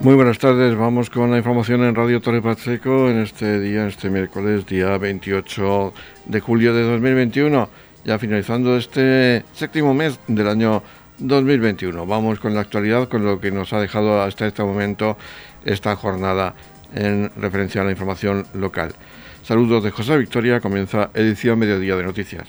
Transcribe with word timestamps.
Muy 0.00 0.14
buenas 0.14 0.38
tardes, 0.38 0.76
vamos 0.76 1.10
con 1.10 1.32
la 1.32 1.38
información 1.38 1.82
en 1.82 1.92
Radio 1.92 2.20
Torre 2.20 2.40
Pacheco 2.40 3.10
en 3.10 3.18
este 3.18 3.58
día, 3.58 3.88
este 3.88 4.10
miércoles, 4.10 4.64
día 4.64 4.96
28 4.96 5.92
de 6.26 6.40
julio 6.40 6.72
de 6.72 6.82
2021, 6.84 7.68
ya 8.04 8.16
finalizando 8.16 8.76
este 8.76 9.44
séptimo 9.52 9.94
mes 9.94 10.20
del 10.28 10.46
año 10.46 10.84
2021. 11.18 12.06
Vamos 12.06 12.38
con 12.38 12.54
la 12.54 12.60
actualidad, 12.60 13.08
con 13.08 13.24
lo 13.24 13.40
que 13.40 13.50
nos 13.50 13.72
ha 13.72 13.80
dejado 13.80 14.22
hasta 14.22 14.46
este 14.46 14.62
momento 14.62 15.18
esta 15.64 15.96
jornada 15.96 16.54
en 16.94 17.32
referencia 17.36 17.82
a 17.82 17.84
la 17.84 17.90
información 17.90 18.46
local. 18.54 18.94
Saludos 19.42 19.82
de 19.82 19.90
José 19.90 20.16
Victoria, 20.16 20.60
comienza 20.60 21.10
edición 21.12 21.58
Mediodía 21.58 21.96
de 21.96 22.04
Noticias. 22.04 22.46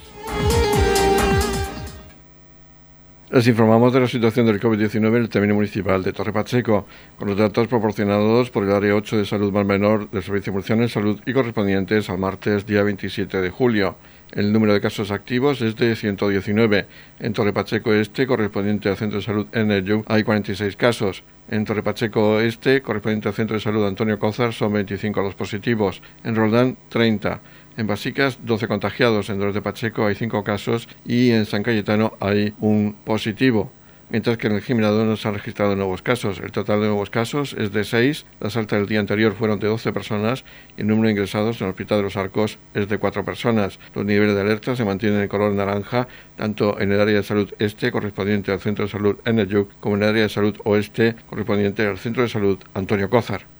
Les 3.32 3.46
informamos 3.46 3.92
de 3.92 4.00
la 4.00 4.08
situación 4.08 4.46
del 4.46 4.58
COVID-19 4.58 5.06
en 5.06 5.14
el 5.14 5.28
término 5.28 5.54
municipal 5.54 6.02
de 6.02 6.12
Torre 6.12 6.32
Pacheco, 6.32 6.84
con 7.16 7.28
los 7.28 7.38
datos 7.38 7.68
proporcionados 7.68 8.50
por 8.50 8.64
el 8.64 8.72
Área 8.72 8.96
8 8.96 9.18
de 9.18 9.24
Salud 9.24 9.52
Mar 9.52 9.64
Menor 9.64 10.10
del 10.10 10.24
Servicio 10.24 10.52
Murciano 10.52 10.82
de 10.82 10.88
Salud 10.88 11.20
y 11.24 11.32
correspondientes 11.32 12.10
al 12.10 12.18
martes 12.18 12.66
día 12.66 12.82
27 12.82 13.40
de 13.40 13.50
julio. 13.50 13.94
El 14.32 14.52
número 14.52 14.72
de 14.72 14.80
casos 14.80 15.12
activos 15.12 15.62
es 15.62 15.76
de 15.76 15.94
119. 15.94 16.86
En 17.20 17.32
Torre 17.32 17.52
Pacheco 17.52 17.92
Este, 17.92 18.26
correspondiente 18.26 18.88
al 18.88 18.96
Centro 18.96 19.20
de 19.20 19.24
Salud 19.24 19.46
Energy, 19.52 20.02
hay 20.08 20.24
46 20.24 20.74
casos. 20.74 21.22
En 21.48 21.64
Torre 21.64 21.84
Pacheco 21.84 22.40
Este, 22.40 22.82
correspondiente 22.82 23.28
al 23.28 23.34
Centro 23.34 23.54
de 23.54 23.60
Salud 23.60 23.86
Antonio 23.86 24.18
Cózar, 24.18 24.52
son 24.52 24.72
25 24.72 25.22
los 25.22 25.36
positivos. 25.36 26.02
En 26.24 26.34
Roldán, 26.34 26.76
30. 26.88 27.40
En 27.80 27.86
Basicas, 27.86 28.40
12 28.44 28.68
contagiados. 28.68 29.30
En 29.30 29.36
Dolores 29.36 29.54
de 29.54 29.62
Pacheco 29.62 30.04
hay 30.04 30.14
5 30.14 30.44
casos 30.44 30.86
y 31.06 31.30
en 31.30 31.46
San 31.46 31.62
Cayetano 31.62 32.12
hay 32.20 32.52
un 32.60 32.94
positivo. 33.06 33.72
Mientras 34.10 34.36
que 34.36 34.48
en 34.48 34.52
el 34.52 34.60
Jimenado 34.60 35.06
no 35.06 35.16
se 35.16 35.26
han 35.26 35.32
registrado 35.32 35.74
nuevos 35.76 36.02
casos. 36.02 36.40
El 36.40 36.52
total 36.52 36.82
de 36.82 36.88
nuevos 36.88 37.08
casos 37.08 37.54
es 37.54 37.72
de 37.72 37.84
6. 37.84 38.26
Las 38.38 38.58
altas 38.58 38.80
del 38.80 38.86
día 38.86 39.00
anterior 39.00 39.32
fueron 39.32 39.60
de 39.60 39.68
12 39.68 39.94
personas 39.94 40.44
y 40.76 40.82
el 40.82 40.88
número 40.88 41.06
de 41.06 41.12
ingresados 41.12 41.58
en 41.58 41.68
el 41.68 41.70
Hospital 41.70 42.00
de 42.00 42.02
los 42.02 42.18
Arcos 42.18 42.58
es 42.74 42.86
de 42.86 42.98
4 42.98 43.24
personas. 43.24 43.78
Los 43.94 44.04
niveles 44.04 44.34
de 44.34 44.42
alerta 44.42 44.76
se 44.76 44.84
mantienen 44.84 45.22
en 45.22 45.28
color 45.28 45.54
naranja 45.54 46.06
tanto 46.36 46.78
en 46.78 46.92
el 46.92 47.00
área 47.00 47.16
de 47.16 47.22
salud 47.22 47.50
este 47.58 47.90
correspondiente 47.90 48.52
al 48.52 48.60
Centro 48.60 48.84
de 48.84 48.90
Salud 48.90 49.16
Enerjuk 49.24 49.70
como 49.80 49.96
en 49.96 50.02
el 50.02 50.08
área 50.10 50.22
de 50.24 50.28
salud 50.28 50.54
oeste 50.64 51.16
correspondiente 51.30 51.86
al 51.86 51.96
Centro 51.96 52.24
de 52.24 52.28
Salud 52.28 52.58
Antonio 52.74 53.08
Cózar. 53.08 53.59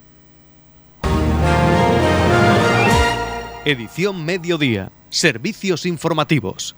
Edición 3.66 4.24
Mediodía. 4.24 4.90
Servicios 5.10 5.84
informativos. 5.84 6.74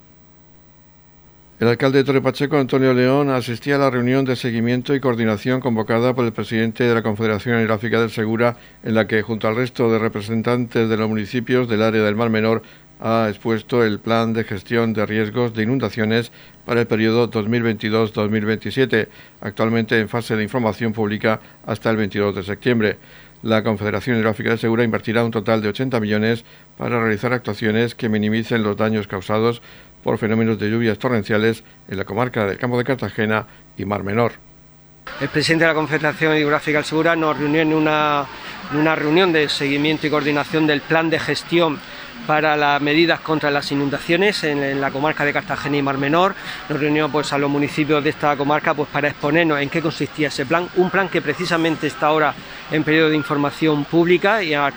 El 1.60 1.68
alcalde 1.68 1.98
de 1.98 2.04
Torre 2.04 2.20
Pacheco, 2.20 2.58
Antonio 2.58 2.92
León, 2.92 3.30
asistía 3.30 3.76
a 3.76 3.78
la 3.78 3.88
reunión 3.88 4.24
de 4.24 4.34
seguimiento 4.34 4.92
y 4.92 4.98
coordinación 4.98 5.60
convocada 5.60 6.12
por 6.12 6.24
el 6.24 6.32
presidente 6.32 6.82
de 6.82 6.92
la 6.92 7.04
Confederación 7.04 7.58
Hidrográfica 7.58 8.00
del 8.00 8.10
Segura, 8.10 8.56
en 8.82 8.96
la 8.96 9.06
que, 9.06 9.22
junto 9.22 9.46
al 9.46 9.54
resto 9.54 9.92
de 9.92 10.00
representantes 10.00 10.88
de 10.88 10.96
los 10.96 11.08
municipios 11.08 11.68
del 11.68 11.82
área 11.82 12.02
del 12.02 12.16
Mar 12.16 12.30
Menor, 12.30 12.64
ha 12.98 13.28
expuesto 13.28 13.84
el 13.84 14.00
plan 14.00 14.32
de 14.32 14.42
gestión 14.42 14.92
de 14.92 15.06
riesgos 15.06 15.54
de 15.54 15.62
inundaciones 15.62 16.32
para 16.64 16.80
el 16.80 16.88
periodo 16.88 17.30
2022-2027, 17.30 19.06
actualmente 19.40 20.00
en 20.00 20.08
fase 20.08 20.34
de 20.34 20.42
información 20.42 20.92
pública 20.92 21.40
hasta 21.64 21.90
el 21.90 21.96
22 21.96 22.34
de 22.34 22.42
septiembre. 22.42 22.98
La 23.42 23.64
Confederación 23.64 24.16
Hidrográfica 24.16 24.50
del 24.50 24.58
Segura 24.60 24.84
invertirá 24.84 25.24
un 25.24 25.32
total 25.32 25.62
de 25.62 25.68
80 25.68 25.98
millones 25.98 26.44
para 26.78 27.00
realizar 27.00 27.32
actuaciones 27.32 27.96
que 27.96 28.08
minimicen 28.08 28.62
los 28.62 28.76
daños 28.76 29.08
causados 29.08 29.62
por 30.04 30.18
fenómenos 30.18 30.60
de 30.60 30.70
lluvias 30.70 30.98
torrenciales 30.98 31.64
en 31.88 31.96
la 31.98 32.04
comarca 32.04 32.46
del 32.46 32.58
Campo 32.58 32.78
de 32.78 32.84
Cartagena 32.84 33.48
y 33.76 33.84
Mar 33.84 34.04
Menor. 34.04 34.34
El 35.20 35.28
presidente 35.28 35.64
de 35.64 35.70
la 35.70 35.74
Confederación 35.74 36.36
Hidrográfica 36.36 36.78
del 36.78 36.84
Segura 36.84 37.16
nos 37.16 37.36
reunió 37.36 37.62
en 37.62 37.72
una, 37.72 38.26
en 38.70 38.78
una 38.78 38.94
reunión 38.94 39.32
de 39.32 39.48
seguimiento 39.48 40.06
y 40.06 40.10
coordinación 40.10 40.68
del 40.68 40.80
plan 40.80 41.10
de 41.10 41.18
gestión 41.18 41.80
para 42.26 42.56
las 42.56 42.80
medidas 42.80 43.20
contra 43.20 43.50
las 43.50 43.70
inundaciones 43.72 44.44
en, 44.44 44.80
la 44.80 44.90
comarca 44.90 45.24
de 45.24 45.32
Cartagena 45.32 45.76
y 45.76 45.82
Mar 45.82 45.98
Menor. 45.98 46.34
Nos 46.68 46.80
reunió 46.80 47.08
pues, 47.08 47.32
a 47.32 47.38
los 47.38 47.50
municipios 47.50 48.02
de 48.02 48.10
esta 48.10 48.36
comarca 48.36 48.74
pues, 48.74 48.88
para 48.88 49.08
exponernos 49.08 49.60
en 49.60 49.68
qué 49.68 49.82
consistía 49.82 50.28
ese 50.28 50.46
plan. 50.46 50.68
Un 50.76 50.90
plan 50.90 51.08
que 51.08 51.20
precisamente 51.20 51.86
está 51.86 52.06
ahora 52.06 52.34
en 52.70 52.84
periodo 52.84 53.10
de 53.10 53.16
información 53.16 53.84
pública 53.84 54.42
y 54.42 54.54
al, 54.54 54.72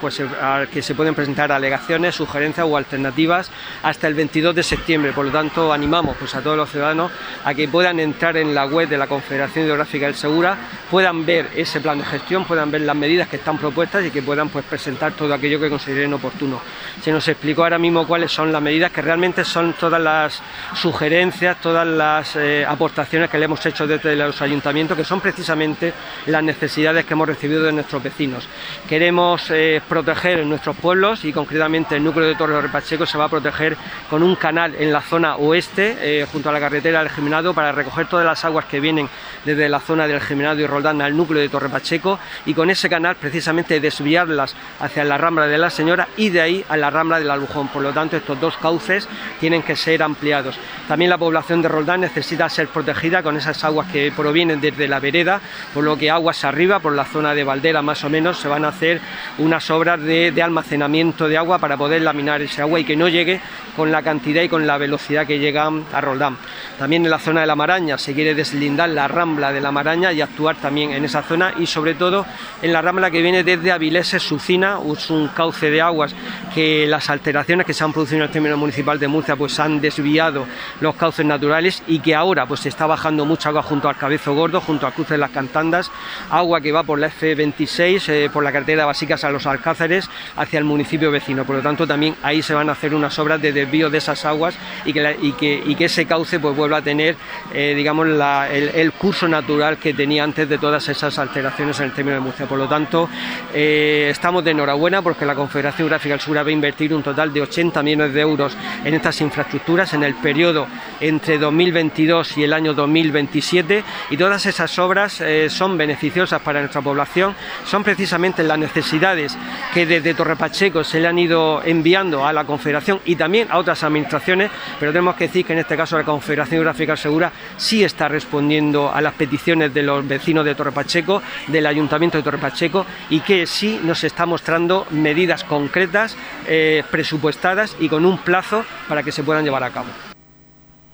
que 0.71 0.81
se 0.81 0.95
pueden 0.95 1.15
presentar 1.15 1.51
alegaciones, 1.51 2.15
sugerencias 2.15 2.65
o 2.69 2.75
alternativas 2.75 3.51
hasta 3.83 4.07
el 4.07 4.13
22 4.15 4.55
de 4.55 4.63
septiembre. 4.63 5.13
Por 5.13 5.25
lo 5.25 5.31
tanto, 5.31 5.71
animamos 5.71 6.17
pues, 6.17 6.35
a 6.35 6.41
todos 6.41 6.57
los 6.57 6.69
ciudadanos 6.69 7.11
a 7.43 7.53
que 7.53 7.67
puedan 7.67 7.99
entrar 7.99 8.37
en 8.37 8.53
la 8.53 8.65
web 8.65 8.89
de 8.89 8.97
la 8.97 9.07
Confederación 9.07 9.65
Hidrográfica 9.65 10.07
del 10.07 10.15
Segura, 10.15 10.57
puedan 10.89 11.25
ver 11.25 11.49
ese 11.55 11.79
plan 11.79 11.99
de 11.99 12.05
gestión, 12.05 12.45
puedan 12.45 12.71
ver 12.71 12.81
las 12.81 12.95
medidas 12.95 13.27
que 13.27 13.37
están 13.37 13.57
propuestas 13.57 14.05
y 14.05 14.11
que 14.11 14.21
puedan 14.21 14.49
pues, 14.49 14.65
presentar 14.65 15.13
todo 15.13 15.33
aquello 15.33 15.59
que 15.59 15.69
consideren 15.69 16.13
oportuno. 16.13 16.59
Se 17.01 17.11
explico 17.35 17.63
ahora 17.63 17.77
mismo 17.77 18.07
cuáles 18.07 18.31
son 18.31 18.51
las 18.51 18.61
medidas 18.61 18.91
que 18.91 19.01
realmente 19.01 19.43
son 19.43 19.73
todas 19.73 20.01
las 20.01 20.41
sugerencias, 20.73 21.59
todas 21.59 21.85
las 21.85 22.35
eh, 22.37 22.65
aportaciones 22.65 23.29
que 23.29 23.37
le 23.37 23.45
hemos 23.45 23.63
hecho 23.65 23.85
desde 23.85 24.15
los 24.15 24.41
ayuntamientos, 24.41 24.97
que 24.97 25.03
son 25.03 25.19
precisamente 25.19 25.93
las 26.27 26.41
necesidades 26.41 27.05
que 27.05 27.13
hemos 27.13 27.27
recibido 27.27 27.63
de 27.63 27.73
nuestros 27.73 28.01
vecinos. 28.01 28.47
Queremos 28.87 29.51
eh, 29.51 29.81
proteger 29.87 30.45
nuestros 30.45 30.77
pueblos 30.77 31.25
y 31.25 31.33
concretamente 31.33 31.97
el 31.97 32.03
núcleo 32.03 32.27
de 32.27 32.35
Torre 32.35 32.61
Repacheco 32.61 33.05
se 33.05 33.17
va 33.17 33.25
a 33.25 33.29
proteger 33.29 33.75
con 34.09 34.23
un 34.23 34.35
canal 34.35 34.73
en 34.79 34.93
la 34.93 35.01
zona 35.01 35.35
oeste, 35.35 35.97
eh, 35.99 36.25
junto 36.31 36.49
a 36.49 36.53
la 36.53 36.59
carretera 36.61 36.99
del 36.99 37.09
Geminado, 37.09 37.53
para 37.53 37.73
recoger 37.73 38.07
todas 38.07 38.25
las 38.25 38.45
aguas 38.45 38.65
que 38.65 38.79
vienen 38.79 39.09
desde 39.43 39.67
la 39.67 39.81
zona 39.81 40.07
del 40.07 40.21
Geminado 40.21 40.61
y 40.61 40.67
Roldán 40.67 41.01
al 41.01 41.15
núcleo 41.15 41.41
de 41.41 41.49
Torre 41.49 41.69
Pacheco 41.69 42.17
y 42.45 42.53
con 42.53 42.69
ese 42.69 42.89
canal 42.89 43.17
precisamente 43.17 43.79
desviarlas 43.81 44.55
hacia 44.79 45.03
la 45.03 45.17
Rambla 45.17 45.47
de 45.47 45.57
la 45.57 45.69
Señora 45.69 46.07
y 46.15 46.29
de 46.29 46.41
ahí 46.41 46.65
a 46.69 46.77
la 46.77 46.89
Rambla 46.89 47.19
del 47.25 47.31
Albujón. 47.31 47.67
Por 47.67 47.81
lo 47.81 47.91
tanto, 47.91 48.15
estos 48.15 48.39
dos 48.39 48.55
cauces 48.57 49.07
tienen 49.39 49.63
que 49.63 49.75
ser 49.75 50.03
ampliados. 50.03 50.55
También 50.87 51.09
la 51.09 51.17
población 51.17 51.61
de 51.61 51.67
Roldán 51.67 52.01
necesita 52.01 52.47
ser 52.49 52.67
protegida 52.67 53.23
con 53.23 53.35
esas 53.35 53.63
aguas 53.63 53.91
que 53.91 54.11
provienen 54.15 54.61
desde 54.61 54.87
la 54.87 54.99
vereda, 54.99 55.41
por 55.73 55.83
lo 55.83 55.97
que 55.97 56.11
aguas 56.11 56.43
arriba, 56.43 56.79
por 56.79 56.93
la 56.93 57.05
zona 57.05 57.33
de 57.33 57.43
Valdera 57.43 57.81
más 57.81 58.03
o 58.03 58.09
menos, 58.09 58.39
se 58.39 58.47
van 58.47 58.65
a 58.65 58.69
hacer 58.69 59.01
unas 59.39 59.69
obras 59.69 60.01
de, 60.01 60.33
almacenamiento 60.41 61.27
de 61.27 61.37
agua 61.37 61.57
para 61.57 61.75
poder 61.75 62.03
laminar 62.03 62.41
ese 62.41 62.61
agua 62.61 62.79
y 62.79 62.83
que 62.83 62.95
no 62.95 63.07
llegue 63.07 63.41
con 63.75 63.91
la 63.91 64.03
cantidad 64.03 64.43
y 64.43 64.49
con 64.49 64.67
la 64.67 64.77
velocidad 64.77 65.25
que 65.25 65.39
llegan 65.39 65.85
a 65.91 66.01
Roldán. 66.01 66.37
También 66.77 67.03
en 67.03 67.09
la 67.09 67.19
zona 67.19 67.41
de 67.41 67.47
la 67.47 67.55
Maraña 67.55 67.97
se 67.97 68.13
quiere 68.13 68.35
deslindar 68.35 68.89
la 68.89 69.07
rambla 69.07 69.51
de 69.51 69.61
la 69.61 69.71
Maraña 69.71 70.13
y 70.13 70.21
actuar 70.21 70.55
también 70.57 70.91
en 70.91 71.03
esa 71.03 71.23
zona 71.23 71.53
y 71.57 71.65
sobre 71.65 71.95
todo 71.95 72.25
en 72.61 72.71
la 72.71 72.81
rambla 72.81 73.09
que 73.09 73.21
viene 73.21 73.43
desde 73.43 73.71
Avilés 73.71 74.09
Sucina, 74.19 74.77
es 74.93 75.09
un 75.09 75.27
cauce 75.29 75.69
de 75.69 75.81
aguas 75.81 76.15
que 76.53 76.85
las 76.87 77.09
alteraciones 77.15 77.65
que 77.65 77.73
se 77.73 77.83
han 77.83 77.93
producido 77.93 78.17
en 78.17 78.23
el 78.23 78.29
término 78.29 78.57
municipal 78.57 78.99
de 78.99 79.07
Murcia 79.07 79.35
pues 79.35 79.59
han 79.59 79.81
desviado 79.81 80.45
los 80.81 80.95
cauces 80.95 81.25
naturales 81.25 81.81
y 81.87 81.99
que 81.99 82.13
ahora 82.13 82.45
pues 82.45 82.61
se 82.61 82.69
está 82.69 82.85
bajando 82.85 83.25
mucha 83.25 83.49
agua 83.49 83.63
junto 83.63 83.89
al 83.89 83.97
Cabezo 83.97 84.33
Gordo, 84.33 84.61
junto 84.61 84.85
al 84.85 84.93
cruce 84.93 85.15
de 85.15 85.17
las 85.17 85.31
Cantandas, 85.31 85.91
agua 86.29 86.61
que 86.61 86.71
va 86.71 86.83
por 86.83 86.99
la 86.99 87.09
F26, 87.09 88.09
eh, 88.09 88.29
por 88.31 88.43
la 88.43 88.51
carretera 88.51 88.83
de 88.83 88.85
Basicas 88.85 89.23
a 89.23 89.29
los 89.29 89.45
Alcáceres 89.45 90.09
hacia 90.35 90.59
el 90.59 90.65
municipio 90.65 91.11
vecino. 91.11 91.45
Por 91.45 91.57
lo 91.57 91.61
tanto 91.61 91.87
también 91.87 92.15
ahí 92.21 92.41
se 92.41 92.53
van 92.53 92.69
a 92.69 92.73
hacer 92.73 92.93
unas 92.93 93.17
obras 93.19 93.41
de 93.41 93.51
desvío 93.51 93.89
de 93.89 93.97
esas 93.97 94.25
aguas 94.25 94.55
y 94.85 94.93
que, 94.93 95.33
que, 95.37 95.85
ese 95.85 96.05
cauce 96.05 96.39
pues 96.39 96.55
vuelva 96.55 96.77
a 96.77 96.81
tener 96.81 97.15
eh, 97.53 97.73
digamos 97.75 98.07
el, 98.51 98.91
curso 98.93 99.27
natural 99.27 99.77
que 99.77 99.93
tenía 99.93 100.23
antes 100.23 100.49
de 100.49 100.57
todas 100.57 100.87
esas 100.89 101.17
alteraciones 101.19 101.79
en 101.79 101.85
el 101.85 101.91
término 101.91 102.15
de 102.15 102.21
Murcia. 102.21 102.45
Por 102.45 102.57
lo 102.57 102.67
tanto, 102.67 103.09
eh, 103.53 104.07
estamos 104.09 104.43
de 104.43 104.51
enhorabuena 104.51 105.01
porque 105.01 105.25
la 105.25 105.35
Confederación 105.35 105.87
Gráfica 105.87 106.13
del 106.13 106.21
Sur 106.21 106.37
va 106.37 106.41
a 106.41 106.51
invertir 106.51 106.93
un 106.93 107.03
total 107.05 107.31
de 107.31 107.41
80 107.41 107.83
millones 107.83 108.13
de 108.13 108.21
euros 108.21 108.57
en 108.83 108.93
estas 108.93 109.21
infraestructuras 109.21 109.93
en 109.93 110.03
el 110.03 110.15
periodo 110.15 110.67
entre 110.99 111.37
2022 111.37 112.37
y 112.37 112.43
el 112.43 112.51
año 112.51 112.73
2027 112.73 113.83
y 114.09 114.17
todas 114.17 114.45
esas 114.45 114.77
obras 114.79 115.21
eh, 115.21 115.49
son 115.49 115.77
beneficiosas 115.77 116.41
para 116.41 116.59
nuestra 116.59 116.81
población, 116.81 117.35
son 117.65 117.83
precisamente 117.83 118.43
las 118.43 118.57
necesidades 118.57 119.37
que 119.73 119.85
desde 119.85 120.13
Torre 120.15 120.35
Pacheco 120.35 120.83
se 120.83 120.99
le 120.99 121.07
han 121.07 121.19
ido 121.19 121.61
enviando 121.63 122.25
a 122.25 122.33
la 122.33 122.43
Confederación 122.43 122.99
y 123.05 123.15
también 123.15 123.47
a 123.51 123.59
otras 123.59 123.83
administraciones, 123.83 124.49
pero 124.79 124.91
tenemos 124.91 125.15
que 125.15 125.27
decir 125.27 125.45
que 125.45 125.53
en 125.53 125.59
este 125.59 125.77
caso 125.77 125.97
la 125.97 126.03
Confederación 126.03 126.61
Gráfica 126.61 126.97
Segura 126.97 127.31
sí 127.57 127.83
está 127.83 128.07
respondiendo 128.07 128.91
a 128.91 128.99
las 128.99 129.13
peticiones 129.13 129.73
de 129.73 129.83
los 129.83 130.07
vecinos 130.07 130.43
de 130.43 130.55
Torre 130.55 130.71
Pacheco, 130.71 131.21
del 131.47 131.67
Ayuntamiento 131.67 132.17
de 132.17 132.23
Torre 132.23 132.39
Pacheco 132.39 132.85
y 133.11 133.19
que 133.19 133.45
sí 133.45 133.79
nos 133.83 134.03
está 134.03 134.25
mostrando 134.25 134.87
medidas 134.89 135.43
concretas, 135.43 136.17
eh, 136.47 136.83
presupuestadas 136.95 137.75
y 137.77 137.89
con 137.89 138.05
un 138.05 138.17
plazo 138.17 138.63
para 138.87 139.03
que 139.03 139.11
se 139.11 139.21
puedan 139.21 139.43
llevar 139.43 139.63
a 139.65 139.69
cabo. 139.69 139.89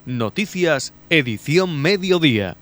Noticias, 0.07 0.93
edición 1.11 1.79
mediodía. 1.79 2.57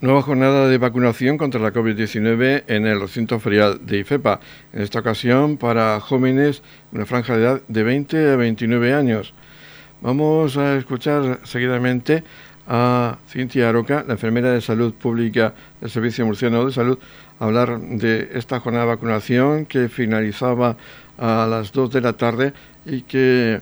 Nueva 0.00 0.22
jornada 0.22 0.68
de 0.68 0.78
vacunación 0.78 1.38
contra 1.38 1.60
la 1.60 1.72
COVID-19 1.72 2.62
en 2.68 2.86
el 2.86 3.00
recinto 3.00 3.40
ferial 3.40 3.84
de 3.84 3.98
IFEPA. 3.98 4.38
En 4.72 4.82
esta 4.82 5.00
ocasión 5.00 5.56
para 5.56 5.98
jóvenes, 5.98 6.62
una 6.92 7.04
franja 7.04 7.36
de 7.36 7.42
edad 7.42 7.62
de 7.66 7.82
20 7.82 8.30
a 8.30 8.36
29 8.36 8.94
años. 8.94 9.34
Vamos 10.02 10.56
a 10.56 10.76
escuchar 10.76 11.40
seguidamente 11.42 12.22
a 12.68 13.18
Cintia 13.28 13.68
Aroca, 13.68 14.04
la 14.06 14.14
enfermera 14.14 14.50
de 14.50 14.60
salud 14.60 14.94
pública 14.94 15.54
del 15.80 15.90
Servicio 15.90 16.26
Murciano 16.26 16.64
de 16.64 16.72
Salud, 16.72 16.98
hablar 17.38 17.80
de 17.80 18.30
esta 18.34 18.60
jornada 18.60 18.84
de 18.84 18.90
vacunación 18.90 19.66
que 19.66 19.88
finalizaba 19.88 20.76
a 21.18 21.46
las 21.48 21.72
2 21.72 21.90
de 21.90 22.00
la 22.00 22.12
tarde 22.14 22.52
y 22.84 23.02
que 23.02 23.60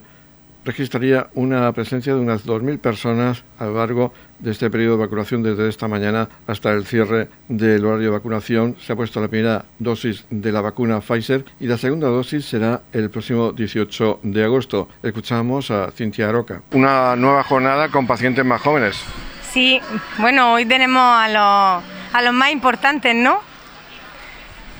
registraría 0.65 1.29
una 1.35 1.73
presencia 1.73 2.15
de 2.15 2.21
unas 2.21 2.47
2.000 2.47 2.79
personas 2.79 3.45
a 3.59 3.67
lo 3.67 3.75
largo 3.79 4.13
de 4.39 4.51
este 4.51 4.71
periodo 4.71 4.97
de 4.97 5.05
vacunación 5.05 5.43
desde 5.43 5.69
esta 5.69 5.89
mañana 5.89 6.29
hasta 6.47 6.73
el 6.73 6.87
cierre 6.87 7.29
del 7.49 7.85
horario 7.85 8.11
de 8.11 8.17
vacunación. 8.17 8.77
Se 8.81 8.93
ha 8.93 8.97
puesto 8.97 9.21
la 9.21 9.29
primera 9.29 9.65
dosis 9.79 10.27
de 10.31 10.53
la 10.53 10.61
vacuna 10.61 11.01
Pfizer 11.01 11.45
y 11.61 11.67
la 11.67 11.79
segunda 11.79 12.09
dosis 12.09 12.45
será 12.45 12.83
el 12.93 13.11
próximo 13.11 13.53
18 13.53 14.21
de 14.23 14.45
agosto. 14.45 14.89
Escuchamos 15.03 15.71
a 15.71 15.91
Cintia 15.91 16.29
Aroca. 16.29 16.63
Una 16.73 17.17
nueva 17.17 17.43
jornada 17.43 17.89
con 17.89 18.07
pacientes 18.07 18.45
más 18.45 18.61
jóvenes. 18.61 19.03
Sí, 19.51 19.81
bueno, 20.19 20.55
hoy 20.55 20.67
tenemos 20.67 21.03
a 21.03 21.29
los, 21.29 21.85
a 22.13 22.23
los 22.23 22.35
más 22.35 22.51
importantes, 22.51 23.15
¿no? 23.15 23.54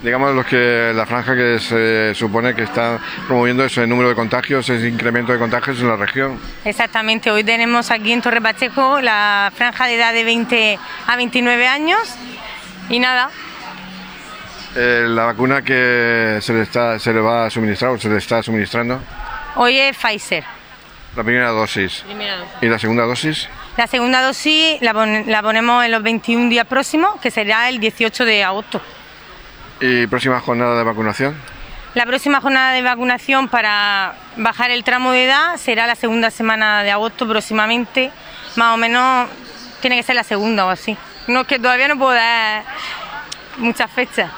Digamos, 0.03 0.35
los 0.35 0.47
que 0.47 0.93
la 0.95 1.07
franja 1.07 1.35
que 1.35 1.59
se 1.59 2.15
supone 2.15 2.55
que 2.55 2.63
está 2.63 2.99
promoviendo 3.27 3.65
ese 3.65 3.87
número 3.87 4.11
de 4.11 4.15
contagios, 4.15 4.69
ese 4.69 4.89
incremento 4.89 5.33
de 5.33 5.39
contagios 5.39 5.81
en 5.81 5.89
la 5.89 5.97
región. 5.97 6.39
Exactamente, 6.65 7.31
hoy 7.31 7.45
tenemos 7.45 7.91
aquí 7.91 8.13
en 8.13 8.21
Torre 8.21 8.41
Pacheco 8.41 9.01
la 9.01 9.53
franja 9.55 9.87
de 9.87 9.97
edad 9.97 10.13
de 10.13 10.25
20 10.25 10.79
a 11.07 11.17
29 11.17 11.67
años 11.67 12.01
y 12.89 12.99
nada. 12.99 13.31
Eh, 14.77 15.05
¿La 15.09 15.27
vacuna 15.27 15.63
que 15.63 16.39
se 16.41 16.53
le, 16.53 16.63
está, 16.63 16.99
se 16.99 17.13
le 17.13 17.21
va 17.21 17.47
a 17.47 17.51
suministrar 17.51 17.93
o 17.93 17.99
se 17.99 18.09
le 18.09 18.19
está 18.19 18.43
suministrando? 18.43 19.01
Hoy 19.57 19.79
es 19.79 19.97
Pfizer. 19.97 20.43
La 21.17 21.23
primera 21.23 21.51
dosis. 21.51 22.03
Primera 22.05 22.39
dosis. 22.39 22.55
¿Y 22.61 22.67
la 22.67 22.79
segunda 22.79 23.05
dosis? 23.05 23.49
La 23.77 23.87
segunda 23.87 24.21
dosis 24.21 24.83
la, 24.83 24.93
la 25.27 25.43
ponemos 25.43 25.85
en 25.85 25.93
los 25.93 26.03
21 26.03 26.49
días 26.51 26.67
próximos, 26.67 27.21
que 27.21 27.31
será 27.31 27.69
el 27.69 27.79
18 27.79 28.25
de 28.25 28.43
agosto. 28.43 28.81
¿Y 29.81 30.07
próxima 30.07 30.41
jornada 30.41 30.77
de 30.77 30.85
vacunación? 30.85 31.35
La 31.95 32.07
próxima 32.07 32.41
jornada 32.41 32.73
de 32.73 32.83
vacunación 32.83 33.49
para 33.49 34.15
bajar 34.37 34.71
el 34.71 34.83
tramo 34.83 35.13
de 35.13 35.27
edad 35.27 35.57
será 35.57 35.87
la 35.87 35.95
segunda 35.95 36.31
semana 36.31 36.83
de 36.83 36.91
agosto 36.91 37.29
próximamente. 37.29 38.11
Más 38.57 38.75
o 38.75 38.77
menos 38.77 39.29
tiene 39.81 39.97
que 39.97 40.03
ser 40.03 40.17
la 40.17 40.25
segunda 40.25 40.67
o 40.67 40.71
así. 40.71 40.97
No 41.29 41.43
es 41.43 41.47
que 41.47 41.59
todavía 41.59 41.89
no 41.89 41.97
puedo 41.97 42.13
dar 42.13 42.65
muchas 43.59 43.91
fechas. 43.91 44.31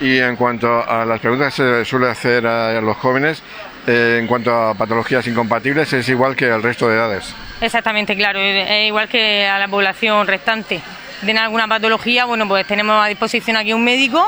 Y 0.00 0.18
en 0.18 0.36
cuanto 0.36 0.88
a 0.88 1.04
las 1.04 1.20
preguntas 1.20 1.54
que 1.54 1.62
se 1.62 1.84
suele 1.84 2.08
hacer 2.08 2.46
a 2.46 2.80
los 2.80 2.96
jóvenes, 2.96 3.42
eh, 3.86 4.18
en 4.20 4.26
cuanto 4.26 4.54
a 4.54 4.74
patologías 4.74 5.26
incompatibles, 5.26 5.92
es 5.92 6.08
igual 6.08 6.36
que 6.36 6.50
al 6.50 6.62
resto 6.62 6.88
de 6.88 6.96
edades. 6.96 7.34
Exactamente, 7.60 8.16
claro, 8.16 8.38
es 8.38 8.86
igual 8.86 9.08
que 9.08 9.46
a 9.46 9.58
la 9.58 9.66
población 9.66 10.26
restante. 10.26 10.80
¿Tienen 11.20 11.42
alguna 11.42 11.66
patología? 11.66 12.26
Bueno, 12.26 12.46
pues 12.46 12.66
tenemos 12.66 13.02
a 13.04 13.08
disposición 13.08 13.56
aquí 13.56 13.72
un 13.72 13.82
médico 13.82 14.24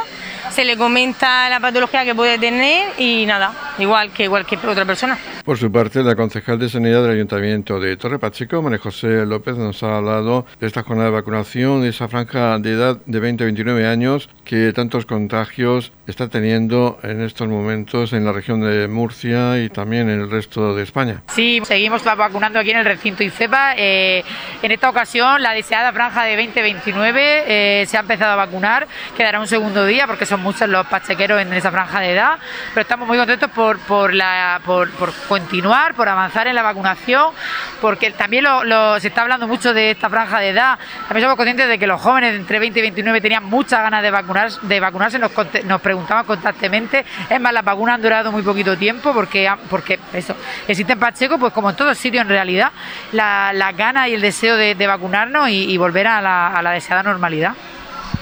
se 0.50 0.64
le 0.64 0.76
comenta 0.76 1.48
la 1.48 1.60
patología 1.60 2.04
que 2.04 2.14
puede 2.14 2.38
tener 2.38 2.92
y 2.98 3.24
nada, 3.26 3.52
igual 3.78 4.12
que 4.12 4.28
cualquier 4.28 4.64
otra 4.66 4.84
persona. 4.84 5.18
Por 5.44 5.58
su 5.58 5.70
parte, 5.72 6.02
la 6.02 6.16
concejal 6.16 6.58
de 6.58 6.68
Sanidad 6.68 7.02
del 7.02 7.12
Ayuntamiento 7.12 7.80
de 7.80 7.96
Torre 7.96 8.18
Pacheco, 8.18 8.60
María 8.62 8.78
José 8.78 9.24
López, 9.26 9.56
nos 9.56 9.82
ha 9.82 9.96
hablado 9.96 10.46
de 10.60 10.66
esta 10.66 10.82
jornada 10.82 11.10
de 11.10 11.16
vacunación, 11.16 11.82
de 11.82 11.88
esa 11.88 12.08
franja 12.08 12.58
de 12.58 12.72
edad 12.72 12.98
de 13.06 13.20
20 13.20 13.44
a 13.44 13.46
29 13.46 13.86
años 13.86 14.28
que 14.44 14.72
tantos 14.72 15.06
contagios 15.06 15.92
está 16.10 16.28
teniendo 16.28 16.98
en 17.02 17.22
estos 17.22 17.48
momentos 17.48 18.12
en 18.12 18.24
la 18.24 18.32
región 18.32 18.60
de 18.60 18.88
Murcia 18.88 19.58
y 19.58 19.70
también 19.70 20.10
en 20.10 20.20
el 20.20 20.30
resto 20.30 20.74
de 20.74 20.82
España. 20.82 21.22
Sí, 21.28 21.60
seguimos 21.64 22.04
vacunando 22.04 22.58
aquí 22.58 22.70
en 22.70 22.78
el 22.78 22.84
recinto 22.84 23.22
IFEPA. 23.22 23.74
Eh, 23.76 24.24
en 24.62 24.72
esta 24.72 24.90
ocasión, 24.90 25.42
la 25.42 25.52
deseada 25.52 25.92
franja 25.92 26.24
de 26.24 26.36
20-29 26.38 27.14
eh, 27.16 27.84
se 27.88 27.96
ha 27.96 28.00
empezado 28.00 28.32
a 28.32 28.36
vacunar. 28.36 28.86
Quedará 29.16 29.40
un 29.40 29.46
segundo 29.46 29.86
día 29.86 30.06
porque 30.06 30.26
son 30.26 30.42
muchos 30.42 30.68
los 30.68 30.86
pachequeros 30.86 31.40
en 31.40 31.52
esa 31.52 31.70
franja 31.70 32.00
de 32.00 32.12
edad, 32.12 32.38
pero 32.74 32.82
estamos 32.82 33.06
muy 33.06 33.16
contentos 33.16 33.50
por, 33.50 33.78
por, 33.80 34.12
la, 34.12 34.60
por, 34.64 34.90
continuar, 35.28 35.94
por 35.94 36.08
avanzar 36.08 36.46
en 36.46 36.54
la 36.54 36.62
vacunación, 36.62 37.32
porque 37.80 38.10
también 38.10 38.44
lo, 38.44 39.00
se 39.00 39.08
está 39.08 39.22
hablando 39.22 39.46
mucho 39.46 39.72
de 39.72 39.92
esta 39.92 40.08
franja 40.10 40.40
de 40.40 40.50
edad. 40.50 40.78
También 41.08 41.24
somos 41.24 41.36
conscientes 41.36 41.68
de 41.68 41.78
que 41.78 41.86
los 41.86 42.00
jóvenes 42.00 42.34
entre 42.34 42.58
20 42.58 42.78
y 42.78 42.82
29 42.82 43.20
tenían 43.20 43.44
muchas 43.44 43.80
ganas 43.80 44.02
de, 44.02 44.10
vacunar, 44.10 44.50
de 44.50 44.80
vacunarse, 44.80 45.18
nos, 45.18 45.32
nos 45.64 45.80
preguntaban 46.00 46.24
constantemente. 46.24 47.04
Es 47.28 47.40
más, 47.40 47.52
las 47.52 47.64
vacunas 47.64 47.96
han 47.96 48.02
durado 48.02 48.32
muy 48.32 48.42
poquito 48.42 48.76
tiempo 48.76 49.12
porque, 49.12 49.50
porque 49.68 49.98
eso, 50.12 50.34
existen 50.66 50.98
pachecos, 50.98 51.38
pues 51.38 51.52
como 51.52 51.70
en 51.70 51.76
todos 51.76 51.96
sitios 51.98 52.22
en 52.22 52.28
realidad, 52.28 52.72
las 53.12 53.54
la 53.54 53.72
ganas 53.72 54.08
y 54.08 54.14
el 54.14 54.20
deseo 54.20 54.56
de, 54.56 54.74
vacunarnos 54.86 55.48
y, 55.50 55.76
volver 55.76 56.06
a 56.08 56.20
la, 56.20 56.48
a 56.48 56.62
la 56.62 56.72
deseada 56.72 57.02
normalidad. 57.02 57.54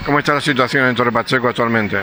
¿Cómo 0.05 0.19
está 0.19 0.35
la 0.35 0.41
situación 0.41 0.87
en 0.87 0.95
Torre 0.95 1.13
Pacheco 1.13 1.49
actualmente? 1.49 1.99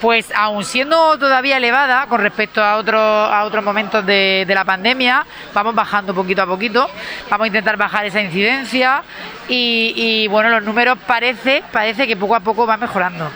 Pues 0.00 0.30
aún 0.34 0.64
siendo 0.64 1.18
todavía 1.18 1.56
elevada 1.56 2.06
con 2.06 2.20
respecto 2.20 2.62
a, 2.62 2.76
otros 2.76 3.00
a 3.00 3.42
otros 3.44 3.64
momentos 3.64 4.04
de, 4.04 4.44
la 4.48 4.64
pandemia, 4.64 5.24
vamos 5.54 5.74
bajando 5.74 6.14
poquito 6.14 6.42
a 6.42 6.46
poquito, 6.46 6.88
vamos 7.30 7.44
a 7.44 7.46
intentar 7.48 7.76
bajar 7.76 8.06
esa 8.06 8.20
incidencia 8.20 9.02
y, 9.48 10.26
bueno, 10.28 10.50
los 10.50 10.62
números 10.62 10.98
parece, 11.06 11.62
parece 11.72 12.06
que 12.06 12.16
poco 12.16 12.36
a 12.36 12.40
poco 12.40 12.66
va 12.66 12.76
mejorando. 12.76 13.30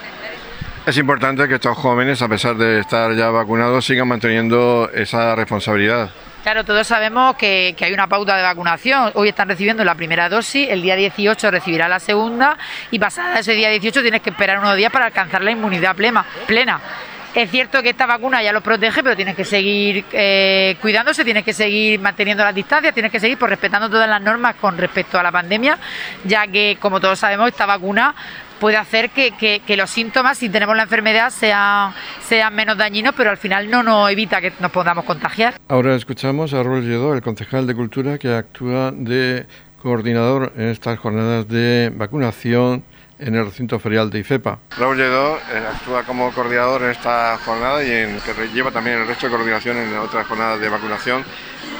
Es 0.84 0.98
importante 0.98 1.46
que 1.46 1.54
estos 1.54 1.78
jóvenes, 1.78 2.22
a 2.22 2.28
pesar 2.28 2.56
de 2.56 2.80
estar 2.80 3.14
ya 3.14 3.30
vacunados, 3.30 3.84
sigan 3.84 4.08
manteniendo 4.08 4.90
esa 4.92 5.36
responsabilidad. 5.36 6.10
Claro, 6.42 6.64
todos 6.64 6.88
sabemos 6.88 7.36
que, 7.36 7.76
hay 7.80 7.92
una 7.92 8.08
pauta 8.08 8.36
de 8.36 8.42
vacunación. 8.42 9.12
Hoy 9.14 9.28
están 9.28 9.48
recibiendo 9.48 9.84
la 9.84 9.94
primera 9.94 10.28
dosis, 10.28 10.68
el 10.68 10.82
día 10.82 10.96
18 10.96 11.52
recibirá 11.52 11.86
la 11.86 12.00
segunda 12.00 12.58
y 12.90 12.98
pasada 12.98 13.38
ese 13.38 13.52
día 13.52 13.70
18 13.70 14.02
tienes 14.02 14.22
que 14.22 14.30
esperar 14.30 14.58
unos 14.58 14.76
días 14.76 14.90
para 14.90 15.06
alcanzar 15.06 15.42
la 15.42 15.52
inmunidad 15.52 15.94
plena. 15.94 16.80
Es 17.32 17.50
cierto 17.50 17.80
que 17.80 17.90
esta 17.90 18.04
vacuna 18.04 18.42
ya 18.42 18.52
los 18.52 18.62
protege, 18.62 19.04
pero 19.04 19.14
tienes 19.14 19.36
que 19.36 19.44
seguir 19.44 20.04
eh, 20.12 20.76
cuidándose, 20.82 21.24
tienes 21.24 21.44
que 21.44 21.54
seguir 21.54 21.98
manteniendo 22.00 22.44
las 22.44 22.54
distancias, 22.54 22.92
tienes 22.92 23.10
que 23.10 23.20
seguir 23.20 23.38
pues, 23.38 23.48
respetando 23.48 23.88
todas 23.88 24.08
las 24.08 24.20
normas 24.20 24.56
con 24.56 24.76
respecto 24.76 25.18
a 25.18 25.22
la 25.22 25.32
pandemia, 25.32 25.78
ya 26.24 26.46
que, 26.48 26.76
como 26.78 27.00
todos 27.00 27.20
sabemos, 27.20 27.48
esta 27.48 27.64
vacuna 27.64 28.14
puede 28.62 28.76
hacer 28.76 29.10
que, 29.10 29.60
los 29.76 29.90
síntomas, 29.90 30.38
si 30.38 30.48
tenemos 30.48 30.76
la 30.76 30.84
enfermedad, 30.84 31.30
sean, 31.30 31.92
sean 32.24 32.54
menos 32.54 32.78
dañinos, 32.78 33.12
pero 33.16 33.30
al 33.30 33.36
final 33.36 33.68
no 33.68 33.82
nos 33.82 34.08
evita 34.08 34.40
que 34.40 34.52
nos 34.60 34.70
podamos 34.70 35.04
contagiar. 35.04 35.54
Ahora 35.66 35.96
escuchamos 35.96 36.54
a 36.54 36.62
Raúl 36.62 36.84
Lledó, 36.84 37.12
el 37.12 37.22
concejal 37.22 37.66
de 37.66 37.74
Cultura, 37.74 38.18
que 38.18 38.32
actúa 38.32 38.92
de 38.92 39.46
coordinador 39.82 40.52
en 40.56 40.68
estas 40.68 40.96
jornadas 41.00 41.48
de 41.48 41.90
vacunación 41.92 42.84
en 43.18 43.34
el 43.34 43.46
recinto 43.46 43.80
ferial 43.80 44.10
de 44.10 44.20
IFEPA. 44.20 44.60
Raúl 44.78 44.96
Lledó 44.96 45.38
eh, 45.38 45.66
actúa 45.74 46.04
como 46.04 46.30
coordinador 46.30 46.82
en 46.82 46.90
esta 46.90 47.38
jornada 47.44 47.82
y 47.82 47.90
en, 47.90 48.20
que 48.20 48.48
lleva 48.54 48.70
también 48.70 49.00
el 49.00 49.08
resto 49.08 49.26
de 49.26 49.32
coordinación 49.32 49.76
en 49.76 49.96
otras 49.96 50.24
jornadas 50.28 50.60
de 50.60 50.68
vacunación. 50.68 51.24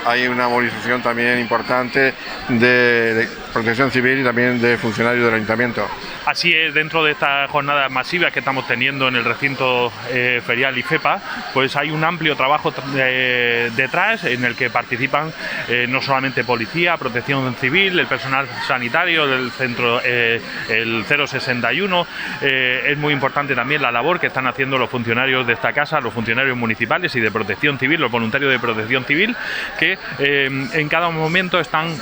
Hay 0.05 0.27
una 0.27 0.49
movilización 0.49 1.01
también 1.03 1.39
importante 1.39 2.15
de 2.49 3.29
protección 3.53 3.91
civil 3.91 4.21
y 4.21 4.25
también 4.25 4.61
de 4.61 4.77
funcionarios 4.79 5.25
del 5.27 5.35
ayuntamiento. 5.35 5.87
Así 6.27 6.53
es, 6.53 6.73
dentro 6.73 7.05
de 7.05 7.13
estas 7.13 7.51
jornadas 7.51 7.91
masivas 7.91 8.33
que 8.33 8.39
estamos 8.39 8.67
teniendo 8.67 9.09
en 9.09 9.17
el 9.17 9.25
recinto 9.25 9.93
eh, 10.11 10.41
ferial 10.45 10.79
IFEPA, 10.79 11.21
pues 11.53 11.77
hay 11.77 11.91
un 11.91 12.05
amplio 12.05 12.37
trabajo 12.37 12.73
eh, 12.97 13.71
detrás 13.77 14.25
en 14.25 14.45
el 14.45 14.55
que 14.55 14.71
participan 14.71 15.33
eh, 15.69 15.87
no 15.89 16.01
solamente 16.01 16.45
policía, 16.45 16.97
protección 16.97 17.55
civil, 17.57 17.99
el 17.99 18.07
personal 18.07 18.47
sanitario 18.67 19.27
del 19.27 19.51
centro, 19.51 20.01
el 20.01 21.05
061. 21.05 22.07
es 22.41 22.99
muy 22.99 23.13
importante 23.13 23.55
también 23.55 23.83
la 23.83 23.91
labor 23.91 24.21
que 24.21 24.29
están 24.29 24.47
haciendo 24.47 24.79
los 24.79 24.91
funcionarios 24.91 25.47
de 25.47 25.55
esta 25.55 25.73
casa, 25.73 26.01
los 26.01 26.15
funcionarios 26.15 26.57
municipales 26.57 27.15
y 27.17 27.21
de 27.21 27.31
protección 27.31 27.79
civil, 27.79 28.01
los 28.01 28.11
voluntarios 28.11 28.51
de 28.51 28.59
protección 28.59 29.05
civil, 29.05 29.37
que 29.79 29.92
en 30.19 30.89
cada 30.89 31.11
momento 31.11 31.61
están 31.61 31.97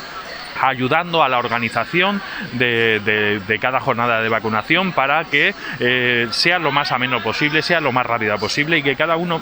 ayudando 0.61 1.23
a 1.23 1.29
la 1.29 1.39
organización 1.39 2.21
de, 2.53 3.41
cada 3.59 3.79
jornada 3.79 4.21
de 4.21 4.29
vacunación 4.29 4.91
para 4.91 5.25
que 5.25 5.53
eh, 5.79 6.27
sea 6.31 6.59
lo 6.59 6.71
más 6.71 6.91
ameno 6.91 7.21
posible, 7.21 7.61
sea 7.61 7.79
lo 7.79 7.91
más 7.91 8.05
rápida 8.05 8.37
posible 8.37 8.77
y 8.77 8.83
que 8.83 8.95
cada 8.95 9.15
uno 9.15 9.41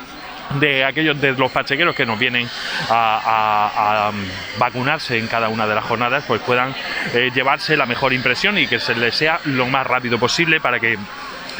de 0.60 0.84
aquellos 0.84 1.20
de 1.22 1.34
los 1.34 1.52
pachequeros 1.52 1.96
que 1.96 2.08
nos 2.08 2.18
vienen 2.18 2.50
a, 2.90 4.12
vacunarse 4.58 5.18
en 5.18 5.28
cada 5.28 5.48
una 5.48 5.68
de 5.68 5.76
las 5.76 5.86
jornadas 5.86 6.24
pues 6.28 6.42
puedan 6.42 6.74
eh, 7.14 7.30
llevarse 7.34 7.78
la 7.78 7.86
mejor 7.86 8.14
impresión 8.14 8.58
y 8.58 8.66
que 8.66 8.80
se 8.80 8.96
les 8.96 9.16
sea 9.16 9.40
lo 9.46 9.68
más 9.68 9.86
rápido 9.86 10.18
posible 10.18 10.60
para 10.60 10.80
que 10.80 10.98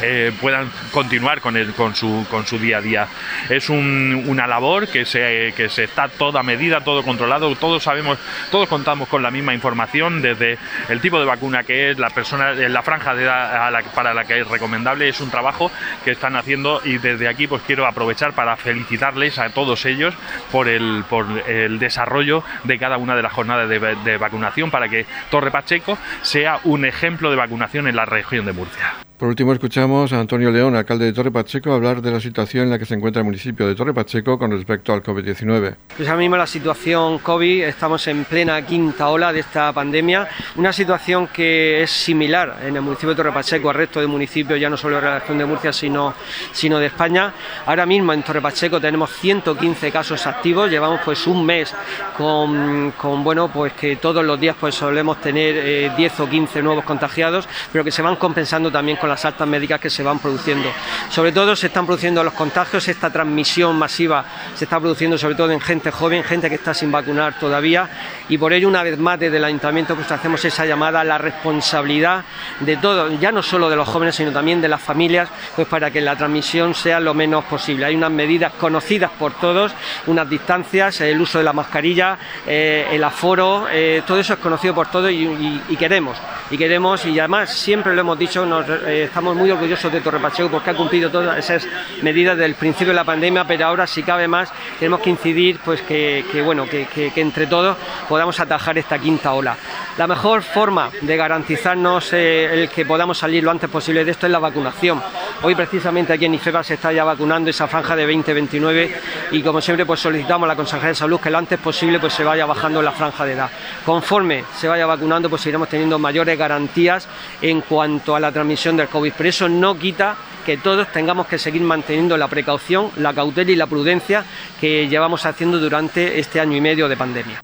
eh, 0.02 0.32
puedan 0.40 0.70
continuar 0.92 1.40
con, 1.40 1.56
el, 1.56 1.72
con, 1.74 1.94
su, 1.94 2.26
con 2.30 2.46
su 2.46 2.58
día 2.58 2.78
a 2.78 2.80
día. 2.80 3.08
Es 3.48 3.68
una 3.68 4.46
labor 4.46 4.88
que 4.88 5.04
se, 5.04 5.52
que 5.56 5.66
está 5.66 6.08
toda 6.08 6.42
medida, 6.42 6.82
todo 6.82 7.02
controlado, 7.02 7.54
todos 7.56 7.82
sabemos, 7.82 8.18
todos 8.50 8.68
contamos 8.68 9.08
con 9.08 9.22
la 9.22 9.30
misma 9.30 9.54
información, 9.54 10.22
desde 10.22 10.58
el 10.88 11.00
tipo 11.00 11.18
de 11.18 11.26
vacuna 11.26 11.62
que 11.64 11.90
es, 11.90 11.98
la 11.98 12.10
persona, 12.10 12.52
la 12.52 12.82
franja 12.82 13.14
de 13.14 13.24
edad 13.24 13.82
para 13.94 14.14
la 14.14 14.24
que 14.24 14.40
es 14.40 14.48
recomendable, 14.48 15.08
es 15.08 15.20
un 15.20 15.30
trabajo 15.30 15.70
que 16.04 16.12
están 16.12 16.36
haciendo 16.36 16.80
y 16.84 16.98
desde 16.98 17.28
aquí 17.28 17.46
pues 17.46 17.62
quiero 17.62 17.86
aprovechar 17.86 18.32
para 18.32 18.56
felicitarles 18.56 19.38
a 19.38 19.50
todos 19.50 19.84
ellos 19.86 20.14
por 20.50 20.68
el, 20.68 21.04
por 21.08 21.26
el 21.48 21.78
desarrollo 21.78 22.44
de 22.64 22.78
cada 22.78 22.98
una 22.98 23.16
de 23.16 23.22
las 23.22 23.32
jornadas 23.32 23.68
de 23.68 24.16
vacunación 24.18 24.70
para 24.70 24.88
que 24.88 25.06
Torre 25.30 25.50
Pacheco 25.50 25.98
sea 26.22 26.60
un 26.64 26.84
ejemplo 26.84 27.30
de 27.30 27.36
vacunación 27.36 27.88
en 27.88 27.96
la 27.96 28.04
región 28.04 28.46
de 28.46 28.52
Murcia. 28.52 29.09
Por 29.20 29.28
último, 29.28 29.52
escuchamos 29.52 30.14
a 30.14 30.18
Antonio 30.18 30.50
León, 30.50 30.74
alcalde 30.74 31.04
de 31.04 31.12
Torre 31.12 31.30
Pacheco, 31.30 31.74
hablar 31.74 32.00
de 32.00 32.10
la 32.10 32.20
situación 32.20 32.64
en 32.64 32.70
la 32.70 32.78
que 32.78 32.86
se 32.86 32.94
encuentra 32.94 33.20
el 33.20 33.26
municipio 33.26 33.68
de 33.68 33.74
Torre 33.74 33.92
Pacheco 33.92 34.38
con 34.38 34.50
respecto 34.50 34.94
al 34.94 35.02
COVID-19. 35.02 35.76
Pues 35.94 36.08
ahora 36.08 36.18
mismo 36.18 36.38
la 36.38 36.46
situación 36.46 37.18
COVID, 37.18 37.64
estamos 37.64 38.06
en 38.06 38.24
plena 38.24 38.64
quinta 38.64 39.10
ola 39.10 39.30
de 39.30 39.40
esta 39.40 39.74
pandemia, 39.74 40.26
una 40.56 40.72
situación 40.72 41.26
que 41.26 41.82
es 41.82 41.90
similar 41.90 42.60
en 42.62 42.76
el 42.76 42.80
municipio 42.80 43.10
de 43.10 43.16
Torre 43.16 43.32
Pacheco 43.32 43.68
al 43.68 43.76
resto 43.76 44.00
de 44.00 44.06
municipios, 44.06 44.58
ya 44.58 44.70
no 44.70 44.78
solo 44.78 44.96
de 44.96 45.02
la 45.02 45.18
región 45.18 45.36
de 45.36 45.44
Murcia, 45.44 45.70
sino, 45.70 46.14
sino 46.52 46.78
de 46.78 46.86
España. 46.86 47.34
Ahora 47.66 47.84
mismo 47.84 48.14
en 48.14 48.22
Torre 48.22 48.40
Pacheco 48.40 48.80
tenemos 48.80 49.10
115 49.10 49.92
casos 49.92 50.26
activos, 50.26 50.70
llevamos 50.70 51.02
pues 51.04 51.26
un 51.26 51.44
mes 51.44 51.74
con, 52.16 52.92
con 52.92 53.22
bueno, 53.22 53.48
pues 53.52 53.74
que 53.74 53.96
todos 53.96 54.24
los 54.24 54.40
días 54.40 54.56
pues 54.58 54.74
solemos 54.74 55.20
tener 55.20 55.94
10 55.94 56.18
eh, 56.18 56.22
o 56.22 56.26
15 56.26 56.62
nuevos 56.62 56.86
contagiados, 56.86 57.46
pero 57.70 57.84
que 57.84 57.90
se 57.90 58.00
van 58.00 58.16
compensando 58.16 58.72
también 58.72 58.96
con 58.96 59.09
las 59.10 59.24
altas 59.24 59.46
médicas 59.46 59.80
que 59.80 59.90
se 59.90 60.02
van 60.02 60.18
produciendo. 60.18 60.70
Sobre 61.10 61.32
todo 61.32 61.54
se 61.56 61.66
están 61.66 61.86
produciendo 61.86 62.24
los 62.24 62.34
contagios, 62.34 62.88
esta 62.88 63.10
transmisión 63.10 63.78
masiva 63.78 64.24
se 64.54 64.64
está 64.64 64.78
produciendo 64.78 65.18
sobre 65.18 65.34
todo 65.34 65.50
en 65.50 65.60
gente 65.60 65.90
joven, 65.90 66.22
gente 66.24 66.48
que 66.48 66.54
está 66.54 66.74
sin 66.74 66.90
vacunar 66.90 67.38
todavía 67.38 67.88
y 68.28 68.38
por 68.38 68.52
ello 68.52 68.68
una 68.68 68.82
vez 68.82 68.98
más 68.98 69.18
desde 69.18 69.36
el 69.36 69.44
ayuntamiento 69.44 69.94
pues 69.94 70.10
hacemos 70.10 70.44
esa 70.44 70.64
llamada 70.64 71.00
a 71.00 71.04
la 71.04 71.18
responsabilidad 71.18 72.24
de 72.60 72.76
todos, 72.76 73.18
ya 73.20 73.32
no 73.32 73.42
solo 73.42 73.68
de 73.68 73.76
los 73.76 73.88
jóvenes 73.88 74.14
sino 74.14 74.32
también 74.32 74.60
de 74.60 74.68
las 74.68 74.80
familias, 74.80 75.28
pues 75.56 75.66
para 75.68 75.90
que 75.90 76.00
la 76.00 76.16
transmisión 76.16 76.74
sea 76.74 77.00
lo 77.00 77.14
menos 77.14 77.44
posible. 77.44 77.86
Hay 77.86 77.94
unas 77.94 78.10
medidas 78.10 78.52
conocidas 78.54 79.10
por 79.18 79.34
todos, 79.34 79.72
unas 80.06 80.28
distancias, 80.28 81.00
el 81.00 81.20
uso 81.20 81.38
de 81.38 81.44
la 81.44 81.52
mascarilla, 81.52 82.18
eh, 82.46 82.88
el 82.92 83.02
aforo, 83.04 83.66
eh, 83.70 84.02
todo 84.06 84.18
eso 84.18 84.34
es 84.34 84.38
conocido 84.38 84.74
por 84.74 84.90
todos 84.90 85.10
y, 85.10 85.76
queremos, 85.78 86.16
y 86.50 86.56
queremos 86.56 87.04
y 87.06 87.18
además 87.18 87.52
siempre 87.52 87.94
lo 87.94 88.00
hemos 88.00 88.18
dicho, 88.18 88.44
nos, 88.44 88.66
eh, 88.68 88.99
estamos 89.04 89.36
muy 89.36 89.50
orgullosos 89.50 89.92
de 89.92 90.00
Torre 90.00 90.18
Pacheco 90.18 90.50
porque 90.50 90.70
ha 90.70 90.74
cumplido 90.74 91.10
todas 91.10 91.38
esas 91.38 91.66
medidas 92.02 92.36
del 92.36 92.54
principio 92.54 92.88
de 92.88 92.94
la 92.94 93.04
pandemia, 93.04 93.44
pero 93.44 93.66
ahora 93.66 93.86
si 93.86 94.02
cabe 94.02 94.28
más 94.28 94.52
tenemos 94.78 95.00
que 95.00 95.10
incidir 95.10 95.58
pues 95.64 95.82
que, 95.82 96.24
bueno 96.44 96.66
que, 96.68 97.12
entre 97.16 97.46
todos 97.46 97.76
podamos 98.08 98.38
atajar 98.40 98.78
esta 98.78 98.98
quinta 98.98 99.32
ola. 99.32 99.56
La 99.98 100.06
mejor 100.06 100.42
forma 100.42 100.90
de 101.00 101.16
garantizarnos 101.16 102.12
eh, 102.12 102.62
el 102.62 102.68
que 102.68 102.86
podamos 102.86 103.18
salir 103.18 103.44
lo 103.44 103.50
antes 103.50 103.68
posible 103.68 104.04
de 104.04 104.10
esto 104.10 104.26
es 104.26 104.32
la 104.32 104.38
vacunación. 104.38 105.02
Hoy 105.42 105.54
precisamente 105.54 106.12
aquí 106.12 106.26
en 106.26 106.34
IFEBA 106.34 106.62
se 106.62 106.74
está 106.74 106.92
ya 106.92 107.04
vacunando 107.04 107.50
esa 107.50 107.66
franja 107.66 107.96
de 107.96 108.06
20-29 108.06 108.90
y 109.32 109.42
como 109.42 109.60
siempre 109.60 109.86
pues 109.86 110.00
solicitamos 110.00 110.46
a 110.46 110.48
la 110.48 110.56
Consejería 110.56 110.90
de 110.90 110.94
Salud 110.94 111.20
que 111.20 111.30
lo 111.30 111.38
antes 111.38 111.58
posible 111.58 111.98
pues 111.98 112.12
se 112.12 112.24
vaya 112.24 112.46
bajando 112.46 112.82
la 112.82 112.92
franja 112.92 113.24
de 113.24 113.32
edad. 113.32 113.50
Conforme 113.84 114.44
se 114.56 114.68
vaya 114.68 114.86
vacunando 114.86 115.30
pues 115.30 115.46
iremos 115.46 115.68
teniendo 115.68 115.98
mayores 115.98 116.38
garantías 116.38 117.08
en 117.40 117.62
cuanto 117.62 118.14
a 118.14 118.20
la 118.20 118.30
transmisión 118.30 118.76
del 118.76 118.88
COVID, 118.90 119.12
pero 119.16 119.28
eso 119.28 119.48
no 119.48 119.78
quita 119.78 120.16
que 120.44 120.56
todos 120.56 120.90
tengamos 120.92 121.26
que 121.26 121.38
seguir 121.38 121.62
manteniendo 121.62 122.16
la 122.16 122.28
precaución, 122.28 122.90
la 122.96 123.14
cautela 123.14 123.50
y 123.50 123.56
la 123.56 123.66
prudencia 123.66 124.24
que 124.60 124.88
llevamos 124.88 125.26
haciendo 125.26 125.58
durante 125.58 126.18
este 126.18 126.40
año 126.40 126.56
y 126.56 126.60
medio 126.60 126.88
de 126.88 126.96
pandemia. 126.96 127.42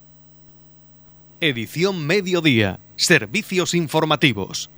Edición 1.41 2.07
Mediodía. 2.07 2.81
Servicios 2.97 3.75
informativos. 3.75 4.71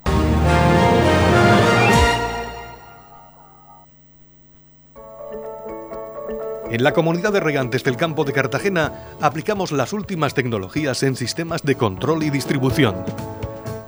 En 6.69 6.83
la 6.83 6.93
comunidad 6.93 7.33
de 7.33 7.39
regantes 7.39 7.83
del 7.83 7.97
campo 7.97 8.25
de 8.25 8.33
Cartagena 8.33 9.15
aplicamos 9.21 9.71
las 9.71 9.91
últimas 9.91 10.35
tecnologías 10.35 11.01
en 11.01 11.15
sistemas 11.15 11.63
de 11.63 11.75
control 11.75 12.21
y 12.23 12.29
distribución 12.29 13.03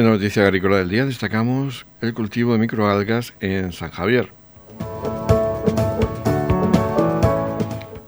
En 0.00 0.06
noticia 0.06 0.44
agrícola 0.44 0.78
del 0.78 0.88
día 0.88 1.04
destacamos 1.04 1.84
el 2.00 2.14
cultivo 2.14 2.54
de 2.54 2.58
microalgas 2.58 3.34
en 3.40 3.70
San 3.70 3.90
Javier. 3.90 4.32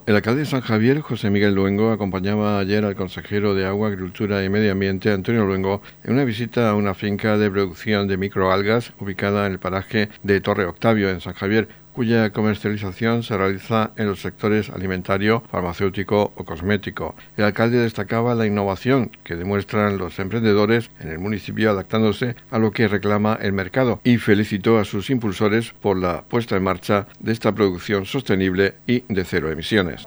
El 0.07 0.17
alcalde 0.17 0.41
de 0.41 0.47
San 0.47 0.63
Javier, 0.63 1.03
José 1.03 1.29
Miguel 1.29 1.55
Luengo, 1.55 1.93
acompañaba 1.93 2.59
ayer 2.59 2.87
al 2.87 2.97
consejero 2.97 3.55
de 3.55 3.67
Agua, 3.67 3.89
Agricultura 3.89 4.43
y 4.43 4.49
Medio 4.49 4.73
Ambiente, 4.73 5.13
Antonio 5.13 5.45
Luengo, 5.45 5.83
en 6.03 6.15
una 6.15 6.25
visita 6.25 6.71
a 6.71 6.75
una 6.75 6.95
finca 6.95 7.37
de 7.37 7.51
producción 7.51 8.09
de 8.09 8.17
microalgas 8.17 8.95
ubicada 8.99 9.47
en 9.47 9.53
el 9.53 9.59
paraje 9.59 10.09
de 10.23 10.41
Torre 10.41 10.65
Octavio, 10.65 11.11
en 11.11 11.21
San 11.21 11.35
Javier, 11.35 11.69
cuya 11.93 12.31
comercialización 12.31 13.23
se 13.23 13.37
realiza 13.37 13.91
en 13.97 14.07
los 14.07 14.21
sectores 14.21 14.71
alimentario, 14.71 15.43
farmacéutico 15.51 16.33
o 16.37 16.45
cosmético. 16.45 17.15
El 17.37 17.45
alcalde 17.45 17.79
destacaba 17.79 18.35
la 18.35 18.47
innovación 18.47 19.11
que 19.25 19.37
demuestran 19.37 19.99
los 19.99 20.19
emprendedores 20.19 20.91
en 21.01 21.09
el 21.09 21.19
municipio 21.19 21.71
adaptándose 21.71 22.35
a 22.51 22.59
lo 22.59 22.71
que 22.71 22.89
reclama 22.89 23.39
el 23.41 23.53
mercado 23.53 24.01
y 24.05 24.19
felicitó 24.19 24.79
a 24.79 24.85
sus 24.85 25.11
impulsores 25.11 25.73
por 25.73 25.99
la 25.99 26.23
puesta 26.23 26.57
en 26.57 26.65
marcha 26.65 27.07
de 27.21 27.33
esta 27.33 27.53
producción 27.53 28.07
sostenible 28.07 28.75
y 28.87 29.05
de 29.09 29.25
cero 29.25 29.51
emisiones. 29.51 30.07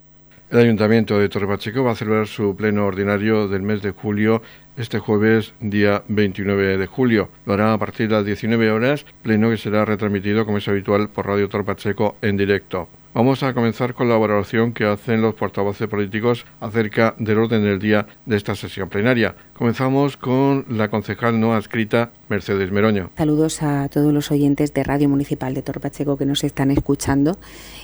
El 0.51 0.59
Ayuntamiento 0.59 1.17
de 1.17 1.29
Torre 1.29 1.47
Pacheco 1.47 1.81
va 1.81 1.93
a 1.93 1.95
celebrar 1.95 2.27
su 2.27 2.53
pleno 2.57 2.85
ordinario 2.85 3.47
del 3.47 3.61
mes 3.61 3.81
de 3.81 3.91
julio 3.91 4.41
este 4.77 4.99
jueves, 4.99 5.53
día 5.59 6.03
29 6.07 6.77
de 6.77 6.87
julio. 6.87 7.29
Lo 7.45 7.53
hará 7.53 7.73
a 7.73 7.77
partir 7.77 8.07
de 8.07 8.15
las 8.15 8.25
19 8.25 8.71
horas, 8.71 9.05
pleno 9.21 9.49
que 9.49 9.57
será 9.57 9.85
retransmitido, 9.85 10.45
como 10.45 10.57
es 10.57 10.67
habitual, 10.67 11.09
por 11.09 11.27
Radio 11.27 11.49
Torre 11.49 11.63
Pacheco 11.63 12.15
en 12.21 12.37
directo. 12.37 12.87
Vamos 13.13 13.43
a 13.43 13.53
comenzar 13.53 13.93
con 13.93 14.07
la 14.07 14.15
valoración 14.15 14.71
que 14.71 14.85
hacen 14.85 15.21
los 15.21 15.35
portavoces 15.35 15.89
políticos 15.89 16.45
acerca 16.61 17.13
del 17.19 17.39
orden 17.39 17.61
del 17.61 17.77
día 17.77 18.07
de 18.25 18.37
esta 18.37 18.55
sesión 18.55 18.87
plenaria. 18.87 19.35
Comenzamos 19.53 20.15
con 20.15 20.65
la 20.69 20.89
concejal 20.89 21.37
no 21.37 21.53
adscrita 21.53 22.11
Mercedes 22.29 22.71
Meroño. 22.71 23.09
Saludos 23.17 23.63
a 23.63 23.89
todos 23.89 24.13
los 24.13 24.31
oyentes 24.31 24.73
de 24.73 24.85
Radio 24.85 25.09
Municipal 25.09 25.53
de 25.53 25.61
Torpacheco 25.61 26.15
que 26.15 26.25
nos 26.25 26.45
están 26.45 26.71
escuchando 26.71 27.37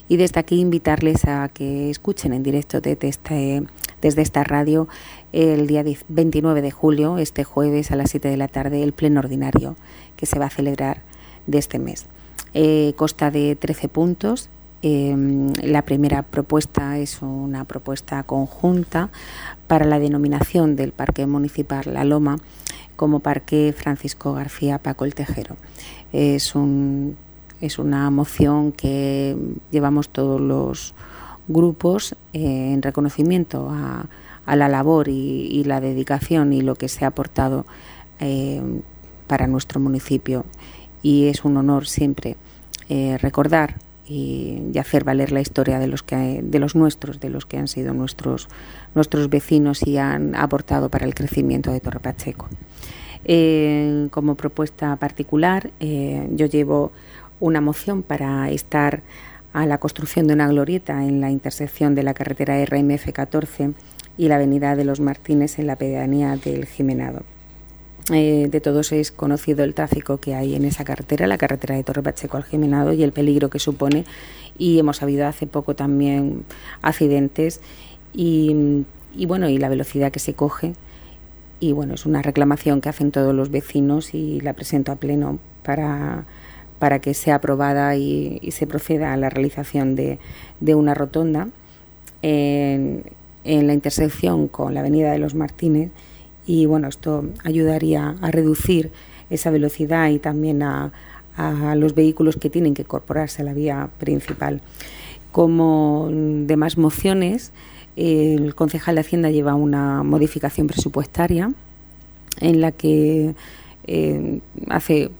y 0.07 0.15
desde 0.15 0.39
aquí 0.39 0.61
invitarles 0.61 1.25
a 1.25 1.49
que 1.49 1.89
escuchen 1.89 2.31
en 2.31 2.43
directo 2.43 2.79
desde, 2.79 3.09
este, 3.09 3.63
desde 4.07 4.21
esta 4.21 4.43
radio 4.43 4.87
el 5.33 5.67
día 5.67 5.83
29 6.07 6.61
de 6.61 6.71
julio, 6.71 7.17
este 7.17 7.43
jueves 7.43 7.91
a 7.91 7.95
las 7.95 8.09
7 8.11 8.27
de 8.29 8.37
la 8.37 8.47
tarde, 8.47 8.83
el 8.83 8.93
pleno 8.93 9.19
ordinario 9.19 9.75
que 10.15 10.25
se 10.25 10.39
va 10.39 10.45
a 10.45 10.49
celebrar 10.49 11.01
de 11.45 11.57
este 11.57 11.79
mes. 11.79 12.05
Eh, 12.53 12.93
consta 12.95 13.31
de 13.31 13.55
13 13.55 13.89
puntos 13.89 14.49
Em, 14.83 15.51
la 15.63 15.81
primera 15.81 16.21
propuesta 16.21 16.99
es 16.99 17.23
una 17.23 17.65
propuesta 17.65 18.21
conjunta 18.23 19.09
para 19.65 19.85
la 19.85 19.97
denominación 19.97 20.75
del 20.75 20.91
Parque 20.91 21.25
Municipal 21.25 21.83
La 21.91 22.03
Loma 22.03 22.37
como 22.95 23.19
Parque 23.19 23.73
Francisco 23.75 24.33
García 24.33 24.77
Paco 24.77 25.05
el 25.05 25.15
Tejero. 25.15 25.57
Es, 26.13 26.53
un, 26.53 27.17
es 27.59 27.79
una 27.79 28.09
moción 28.11 28.71
que 28.71 29.35
llevamos 29.71 30.09
todos 30.09 30.39
los 30.39 30.93
grupos 31.47 32.13
eh, 32.33 32.73
en 32.73 32.81
reconocimiento 32.81 33.69
a, 33.69 34.07
la 34.55 34.69
labor 34.69 35.09
y, 35.09 35.63
la 35.65 35.81
dedicación 35.81 36.53
y 36.53 36.61
lo 36.61 36.75
que 36.75 36.87
se 36.87 37.03
ha 37.03 37.09
aportado 37.09 37.65
eh, 38.19 38.61
para 39.27 39.45
nuestro 39.45 39.81
municipio. 39.81 40.45
Y 41.01 41.27
es 41.27 41.43
un 41.43 41.57
honor 41.57 41.85
siempre 41.85 42.37
eh, 42.87 43.17
recordar 43.17 43.75
y, 44.07 44.71
hacer 44.79 45.03
valer 45.03 45.33
la 45.33 45.41
historia 45.41 45.79
de 45.79 45.87
los 45.87 46.01
que 46.01 46.41
de 46.41 46.59
los 46.59 46.75
nuestros, 46.75 47.19
de 47.19 47.29
los 47.29 47.45
que 47.45 47.57
han 47.57 47.67
sido 47.67 47.93
nuestros 47.93 48.47
nuestros 48.95 49.29
vecinos 49.29 49.85
y 49.85 49.97
han 49.97 50.33
aportado 50.33 50.87
para 50.87 51.05
el 51.05 51.13
crecimiento 51.13 51.71
de 51.71 51.81
Torre 51.81 51.99
Pacheco. 51.99 52.47
Como 54.11 54.35
propuesta 54.35 54.95
particular, 54.95 55.71
yo 55.81 56.45
llevo 56.45 56.93
una 57.41 57.59
moción 57.59 58.01
para 58.03 58.49
estar 58.49 59.01
a 59.57 59.65
la 59.65 59.79
construcción 59.79 60.27
de 60.27 60.35
una 60.35 60.47
glorieta 60.47 61.03
en 61.03 61.19
la 61.19 61.31
intersección 61.31 61.95
de 61.95 62.03
la 62.03 62.13
carretera 62.13 62.63
RMF 62.63 63.11
14 63.11 63.71
y 64.15 64.27
la 64.27 64.35
avenida 64.35 64.75
de 64.75 64.85
los 64.85 64.99
Martínez 64.99 65.57
en 65.57 65.65
la 65.65 65.75
pedanía 65.75 66.35
del 66.35 66.67
Jimenado. 66.67 67.23
Eh, 68.13 68.49
de 68.51 68.61
todos 68.61 68.91
es 68.91 69.11
conocido 69.11 69.63
el 69.63 69.73
tráfico 69.73 70.19
que 70.19 70.35
hay 70.35 70.53
en 70.53 70.63
esa 70.63 70.85
carretera, 70.85 71.25
la 71.25 71.39
carretera 71.39 71.75
de 71.75 71.83
Torre 71.83 72.03
Pacheco 72.03 72.37
al 72.37 72.43
Jimenado 72.43 72.93
y 72.93 73.01
el 73.01 73.13
peligro 73.13 73.49
que 73.49 73.57
supone. 73.57 74.05
Y 74.59 74.77
hemos 74.77 75.01
habido 75.01 75.25
hace 75.25 75.47
poco 75.47 75.75
también 75.75 76.45
accidentes 76.83 77.59
y, 78.13 78.85
bueno, 79.25 79.49
y 79.49 79.57
la 79.57 79.69
velocidad 79.69 80.11
que 80.11 80.19
se 80.19 80.35
coge. 80.35 80.73
Y 81.59 81.71
bueno, 81.71 81.95
es 81.95 82.05
una 82.05 82.21
reclamación 82.21 82.79
que 82.79 82.89
hacen 82.89 83.11
todos 83.11 83.33
los 83.33 83.49
vecinos 83.49 84.13
y 84.13 84.39
la 84.39 84.53
presento 84.53 84.91
a 84.91 84.97
pleno 84.97 85.39
para, 85.63 86.25
para 86.79 86.99
que 86.99 87.13
sea 87.13 87.35
aprobada 87.35 87.95
y, 87.95 88.39
se 88.51 88.67
proceda 88.67 89.13
a 89.13 89.17
la 89.17 89.29
realización 89.29 89.95
de, 89.95 90.19
una 90.75 90.93
rotonda 90.93 91.47
en, 92.21 93.03
la 93.43 93.73
intersección 93.73 94.47
con 94.47 94.73
la 94.73 94.81
avenida 94.81 95.11
de 95.11 95.19
los 95.19 95.33
Martínez 95.33 95.91
y 96.45 96.65
bueno, 96.65 96.87
esto 96.87 97.25
ayudaría 97.43 98.15
a 98.21 98.31
reducir 98.31 98.91
esa 99.29 99.51
velocidad 99.51 100.09
y 100.09 100.19
también 100.19 100.63
a, 100.63 100.91
los 101.75 101.93
vehículos 101.93 102.35
que 102.35 102.49
tienen 102.49 102.73
que 102.73 102.81
incorporarse 102.81 103.43
a 103.43 103.45
la 103.45 103.53
vía 103.53 103.89
principal. 103.99 104.59
Como 105.31 106.09
demás 106.11 106.79
mociones, 106.79 107.51
el 107.95 108.55
concejal 108.55 108.95
de 108.95 109.01
Hacienda 109.01 109.29
lleva 109.29 109.53
una 109.53 110.01
modificación 110.01 110.65
presupuestaria 110.65 111.51
en 112.39 112.61
la 112.61 112.71
que 112.71 113.35
eh, 113.87 114.41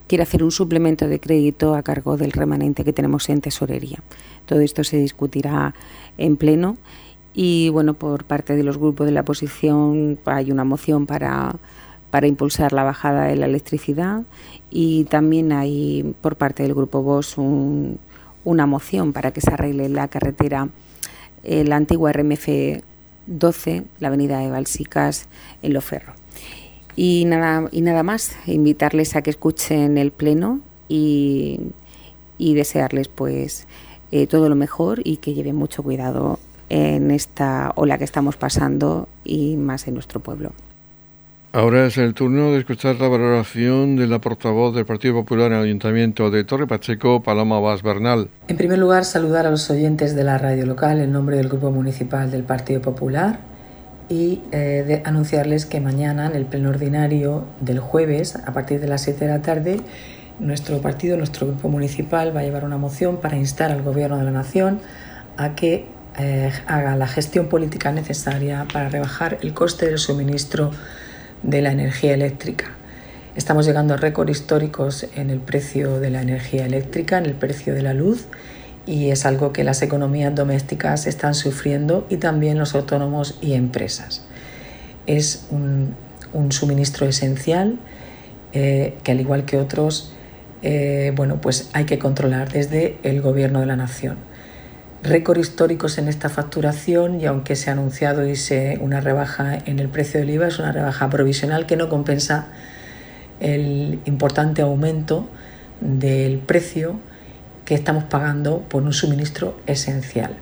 quiere 0.08 0.24
hacer 0.24 0.44
un 0.44 0.52
suplemento 0.52 1.08
de 1.08 1.20
crédito 1.20 1.74
a 1.74 1.84
cargo 1.84 2.18
del 2.18 2.34
remanente 2.34 2.84
que 2.84 2.94
tenemos 2.94 3.30
en 3.30 3.42
tesorería. 3.42 4.00
Todo 4.46 4.60
esto 4.60 4.84
se 4.84 4.98
discutirá 4.98 5.74
en 6.18 6.38
pleno 6.38 6.78
y 7.34 7.70
bueno, 7.70 7.94
por 7.94 8.26
parte 8.26 8.56
de 8.56 8.64
los 8.64 8.78
grupos 8.78 9.06
de 9.06 9.14
la 9.14 9.22
oposición 9.22 10.20
hay 10.26 10.52
una 10.52 10.64
moción 10.64 11.06
para, 11.06 11.56
para 12.12 12.28
impulsar 12.28 12.74
la 12.74 12.84
bajada 12.84 13.26
de 13.26 13.36
la 13.36 13.46
electricidad 13.46 14.24
y 14.70 15.06
también 15.06 15.52
hay 15.52 16.16
por 16.22 16.36
parte 16.36 16.64
del 16.64 16.74
grupo 16.74 17.02
VOS 17.02 17.38
una 18.44 18.66
moción 18.66 19.14
para 19.14 19.32
que 19.32 19.42
se 19.42 19.52
arregle 19.52 19.88
la 19.90 20.08
carretera, 20.08 20.70
eh, 21.44 21.64
la 21.64 21.76
antigua 21.76 22.12
RMF 22.12 22.48
12, 23.28 23.84
la 24.00 24.08
avenida 24.08 24.40
de 24.40 24.50
Balsicas 24.50 25.28
en 25.62 25.74
Loferro. 25.74 26.14
Y 26.98 27.26
nada, 27.26 27.70
y 27.72 27.82
nada 27.82 28.02
más, 28.02 28.36
invitarles 28.48 29.16
a 29.16 29.22
que 29.22 29.30
escuchen 29.30 30.00
el 30.00 30.12
pleno 30.12 30.62
y, 30.90 31.60
y 32.40 32.56
desearles 32.56 33.08
pues 33.08 33.68
eh, 34.12 34.26
todo 34.26 34.50
lo 34.50 34.56
mejor 34.56 35.02
y 35.04 35.18
que 35.18 35.36
lleven 35.36 35.56
mucho 35.56 35.84
cuidado 35.84 36.40
en 36.70 37.12
esta 37.12 37.72
ola 37.76 38.00
que 38.00 38.04
estamos 38.04 38.36
pasando 38.36 39.08
y 39.24 39.58
más 39.58 39.88
en 39.88 39.94
nuestro 39.94 40.22
pueblo. 40.22 40.54
Ahora 41.54 41.86
es 41.86 42.00
el 42.00 42.16
turno 42.16 42.52
de 42.52 42.60
escuchar 42.60 42.96
la 43.00 43.08
valoración 43.08 43.96
de 43.96 44.08
la 44.08 44.20
portavoz 44.20 44.74
del 44.76 44.86
Partido 44.86 45.14
Popular 45.14 45.52
en 45.52 45.60
el 45.60 45.66
Ayuntamiento 45.66 46.32
de 46.32 46.44
Torre 46.44 46.66
Pacheco, 46.66 47.22
Paloma 47.22 47.60
Vaz 47.60 47.84
Bernal. 47.84 48.30
En 48.48 48.58
primer 48.58 48.80
lugar, 48.80 49.06
saludar 49.06 49.46
a 49.46 49.52
los 49.52 49.70
oyentes 49.70 50.16
de 50.16 50.24
la 50.24 50.40
radio 50.40 50.66
local 50.66 51.00
en 51.00 51.12
nombre 51.12 51.38
del 51.38 51.48
Grupo 51.48 51.70
Municipal 51.70 52.32
del 52.32 52.44
Partido 52.44 52.82
Popular 52.82 53.40
y 54.10 54.42
eh, 54.52 54.84
de 54.88 55.02
anunciarles 55.06 55.66
que 55.66 55.80
mañana, 55.80 56.28
en 56.28 56.36
el 56.36 56.46
pleno 56.46 56.70
ordinario 56.70 57.46
del 57.60 57.80
jueves, 57.80 58.36
a 58.36 58.54
partir 58.54 58.80
de 58.80 58.88
las 58.88 59.02
7 59.02 59.26
de 59.26 59.32
la 59.32 59.42
tarde, 59.42 59.82
nuestro 60.40 60.82
partido, 60.82 61.18
nuestro 61.18 61.48
Grupo 61.48 61.70
Municipal, 61.70 62.36
va 62.36 62.42
a 62.42 62.44
llevar 62.44 62.64
una 62.64 62.78
moción 62.78 63.18
para 63.18 63.38
instar 63.38 63.72
al 63.72 63.82
Gobierno 63.82 64.18
de 64.18 64.24
la 64.24 64.32
Nación 64.32 64.80
a 65.36 65.56
que 65.56 65.86
eh, 66.18 66.52
haga 66.68 66.96
la 66.96 67.08
gestión 67.08 67.48
política 67.48 67.92
necesaria 67.92 68.66
para 68.72 68.90
rebajar 68.90 69.38
el 69.42 69.54
coste 69.54 69.88
del 69.88 70.00
suministro 70.00 70.72
de 71.44 71.62
la 71.62 71.72
energía 71.72 72.14
eléctrica. 72.14 72.72
Estamos 73.36 73.68
llegando 73.68 73.94
a 73.94 73.98
récords 73.98 74.32
históricos 74.32 75.06
en 75.16 75.30
el 75.30 75.40
precio 75.40 76.00
de 76.00 76.10
la 76.10 76.22
energía 76.22 76.66
eléctrica, 76.66 77.20
en 77.20 77.26
el 77.28 77.36
precio 77.36 77.76
de 77.76 77.84
la 77.84 77.94
luz, 77.94 78.26
y 78.88 79.12
es 79.12 79.26
algo 79.26 79.54
que 79.54 79.64
las 79.64 79.82
economías 79.82 80.34
domésticas 80.34 81.06
están 81.06 81.36
sufriendo 81.36 82.08
y 82.10 82.18
también 82.18 82.58
los 82.58 82.74
autónomos 82.74 83.38
y 83.42 83.54
empresas. 83.54 84.26
Es 85.06 85.46
un, 85.52 85.96
suministro 86.50 87.08
esencial 87.08 87.80
eh, 88.54 88.96
que 89.04 89.12
al 89.12 89.20
igual 89.20 89.46
que 89.46 89.58
otros, 89.58 90.14
eh, 90.62 91.12
bueno, 91.16 91.42
pues 91.42 91.70
hay 91.74 91.86
que 91.86 92.00
controlar 92.00 92.52
desde 92.52 92.98
el 93.04 93.22
gobierno 93.22 93.60
de 93.60 93.66
la 93.66 93.76
nación 93.76 94.18
récord 95.04 95.38
históricos 95.38 95.98
en 95.98 96.08
esta 96.08 96.30
facturación 96.30 97.22
y 97.22 97.26
aunque 97.26 97.56
se 97.56 97.70
ha 97.70 97.74
anunciado 97.74 98.24
una 98.82 99.00
rebaja 99.00 99.58
en 99.66 99.80
el 99.80 99.90
precio 99.90 100.20
del 100.20 100.30
IVA, 100.30 100.48
es 100.48 100.60
una 100.60 100.72
rebaja 100.72 101.10
provisional 101.10 101.66
que 101.66 101.76
no 101.76 101.90
compensa 101.90 102.48
el 103.40 104.00
importante 104.06 104.62
aumento 104.62 105.28
del 105.82 106.40
precio 106.40 107.00
que 107.68 107.76
estamos 107.76 108.06
pagando 108.06 108.62
por 108.62 108.82
un 108.84 108.94
suministro 108.94 109.60
esencial. 109.68 110.38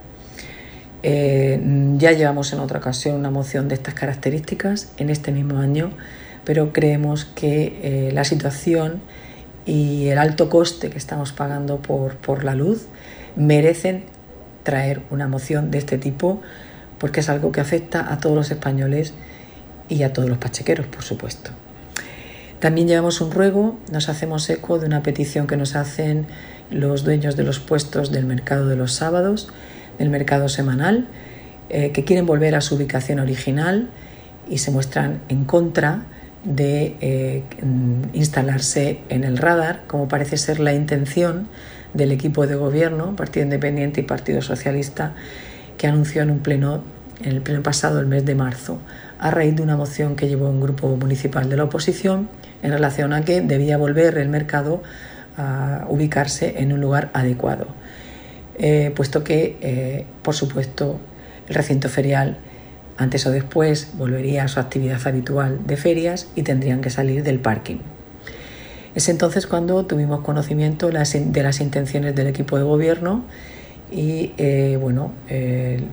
Eh, 1.02 1.60
ya 1.98 2.12
llevamos 2.12 2.54
en 2.54 2.60
otra 2.60 2.78
ocasión 2.78 3.16
una 3.16 3.32
moción 3.32 3.68
de 3.68 3.74
estas 3.74 3.96
características 3.96 4.92
en 4.98 5.10
este 5.10 5.32
mismo 5.32 5.58
año, 5.58 5.90
pero 6.44 6.72
creemos 6.72 7.26
que 7.26 7.80
eh, 7.82 8.12
la 8.14 8.26
situación 8.26 9.02
y 9.66 10.10
el 10.10 10.20
alto 10.20 10.52
coste 10.52 10.92
que 10.92 11.00
estamos 11.00 11.32
pagando 11.32 11.78
por, 11.82 12.18
por 12.18 12.44
la 12.44 12.54
luz 12.54 12.86
merecen 13.36 14.04
traer 14.62 15.02
una 15.10 15.28
moción 15.28 15.72
de 15.72 15.80
este 15.80 15.98
tipo 15.98 16.42
porque 17.00 17.22
es 17.22 17.30
algo 17.30 17.52
que 17.52 17.60
afecta 17.60 18.14
a 18.14 18.20
todos 18.20 18.36
los 18.36 18.52
españoles 18.52 19.16
y 19.90 20.04
a 20.04 20.14
todos 20.14 20.30
los 20.30 20.38
pachequeros, 20.38 20.86
por 20.86 21.02
supuesto. 21.02 21.50
También 22.60 22.88
llevamos 22.88 23.22
un 23.22 23.32
ruego, 23.32 23.78
nos 23.92 24.10
hacemos 24.10 24.50
eco 24.50 24.80
de 24.80 24.86
una 24.86 25.04
petición 25.04 25.46
que 25.46 25.58
nos 25.58 25.76
hacen 25.76 26.26
los 26.72 27.04
dueños 27.04 27.36
de 27.36 27.44
los 27.44 27.60
puestos 27.60 28.12
del 28.12 28.26
mercado 28.26 28.68
de 28.68 28.76
los 28.76 28.94
sábados, 28.94 29.50
del 30.00 30.10
mercado 30.10 30.50
semanal, 30.50 31.08
eh, 31.70 31.92
que 31.92 32.06
quieren 32.06 32.26
volver 32.26 32.56
a 32.56 32.62
su 32.62 32.76
ubicación 32.76 33.20
original 33.20 33.90
y 34.50 34.60
se 34.60 34.72
muestran 34.72 35.20
en 35.30 35.46
contra 35.46 36.04
de 36.44 36.96
eh, 37.02 37.44
instalarse 38.14 39.02
en 39.10 39.24
el 39.24 39.38
radar, 39.38 39.82
como 39.88 40.08
parece 40.08 40.38
ser 40.38 40.60
la 40.60 40.74
intención 40.74 41.48
del 41.94 42.12
equipo 42.12 42.46
de 42.46 42.56
gobierno, 42.56 43.16
Partido 43.16 43.44
Independiente 43.44 44.02
y 44.02 44.04
Partido 44.04 44.42
Socialista, 44.42 45.14
que 45.78 45.88
anunció 45.88 46.22
en 46.22 46.30
un 46.30 46.40
pleno, 46.40 46.84
en 47.22 47.32
el 47.32 47.42
pleno 47.42 47.64
pasado, 47.64 48.00
el 48.00 48.06
mes 48.06 48.26
de 48.26 48.36
marzo, 48.36 48.80
a 49.18 49.32
raíz 49.32 49.56
de 49.56 49.64
una 49.64 49.76
moción 49.76 50.16
que 50.16 50.28
llevó 50.28 50.50
un 50.50 50.62
grupo 50.62 50.96
municipal 50.96 51.50
de 51.50 51.58
la 51.58 51.64
oposición 51.64 52.30
en 52.66 52.72
relación 52.72 53.14
a 53.14 53.24
que 53.24 53.42
debía 53.42 53.78
volver 53.78 54.18
el 54.18 54.30
mercado 54.30 54.82
a 55.38 55.86
ubicarse 55.88 56.56
en 56.58 56.74
un 56.74 56.82
lugar 56.82 57.12
adecuado, 57.14 57.68
eh, 58.58 58.92
puesto 58.96 59.24
que, 59.24 59.58
eh, 59.62 60.06
por 60.24 60.34
supuesto, 60.34 61.00
el 61.48 61.56
recinto 61.56 61.90
ferial 61.90 62.38
antes 62.98 63.26
o 63.28 63.32
después 63.32 63.90
volvería 63.98 64.46
a 64.46 64.48
su 64.48 64.60
actividad 64.60 65.00
habitual 65.06 65.60
de 65.68 65.78
ferias 65.78 66.28
y 66.36 66.44
tendrían 66.44 66.82
que 66.82 66.90
salir 66.90 67.24
del 67.24 67.40
parking. 67.40 67.78
Es 68.96 69.10
entonces 69.10 69.46
cuando 69.46 69.86
tuvimos 69.86 70.22
conocimiento 70.22 70.88
de 70.88 71.44
las 71.44 71.62
intenciones 71.62 72.16
del 72.16 72.28
equipo 72.28 72.58
de 72.58 72.64
gobierno 72.64 73.26
y 73.92 74.32
eh, 74.38 74.78
bueno, 74.82 75.12
eh, 75.30 75.84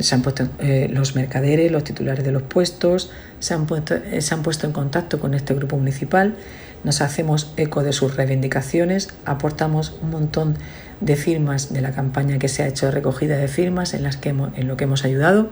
se 0.00 0.14
han 0.14 0.22
puesto 0.22 0.48
eh, 0.58 0.88
los 0.90 1.14
mercaderes, 1.14 1.70
los 1.70 1.84
titulares 1.84 2.24
de 2.24 2.32
los 2.32 2.42
puestos, 2.42 3.10
se 3.40 3.54
han, 3.54 3.66
puesto, 3.66 3.94
se 4.18 4.34
han 4.34 4.42
puesto 4.42 4.66
en 4.66 4.72
contacto 4.72 5.20
con 5.20 5.34
este 5.34 5.54
grupo 5.54 5.76
municipal. 5.76 6.36
Nos 6.84 7.00
hacemos 7.00 7.52
eco 7.56 7.82
de 7.82 7.92
sus 7.92 8.16
reivindicaciones, 8.16 9.10
aportamos 9.24 9.96
un 10.02 10.10
montón 10.10 10.56
de 11.00 11.16
firmas 11.16 11.72
de 11.72 11.80
la 11.80 11.92
campaña 11.92 12.38
que 12.38 12.48
se 12.48 12.62
ha 12.62 12.68
hecho 12.68 12.86
de 12.86 12.92
recogida 12.92 13.36
de 13.36 13.48
firmas 13.48 13.94
en, 13.94 14.02
las 14.02 14.16
que 14.16 14.30
en 14.30 14.66
lo 14.66 14.76
que 14.76 14.84
hemos 14.84 15.04
ayudado. 15.04 15.50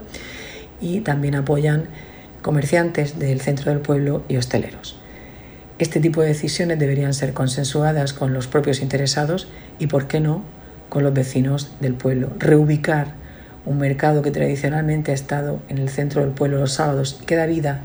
Y 0.81 1.01
también 1.01 1.35
apoyan 1.35 1.85
comerciantes 2.41 3.19
del 3.19 3.39
centro 3.39 3.71
del 3.71 3.81
pueblo 3.81 4.23
y 4.27 4.37
hosteleros. 4.37 4.97
Este 5.77 5.99
tipo 5.99 6.21
de 6.21 6.27
decisiones 6.27 6.79
deberían 6.79 7.13
ser 7.13 7.33
consensuadas 7.33 8.13
con 8.13 8.33
los 8.33 8.47
propios 8.47 8.81
interesados 8.81 9.47
y, 9.79 9.87
por 9.87 10.07
qué 10.07 10.19
no, 10.19 10.43
con 10.91 11.03
los 11.03 11.13
vecinos 11.13 11.71
del 11.79 11.93
pueblo. 11.93 12.31
Reubicar 12.37 13.13
un 13.65 13.77
mercado 13.77 14.21
que 14.21 14.29
tradicionalmente 14.29 15.11
ha 15.11 15.13
estado 15.13 15.61
en 15.69 15.77
el 15.77 15.87
centro 15.87 16.19
del 16.19 16.31
pueblo 16.31 16.59
los 16.59 16.73
sábados, 16.73 17.21
que 17.25 17.37
da 17.37 17.45
vida 17.45 17.83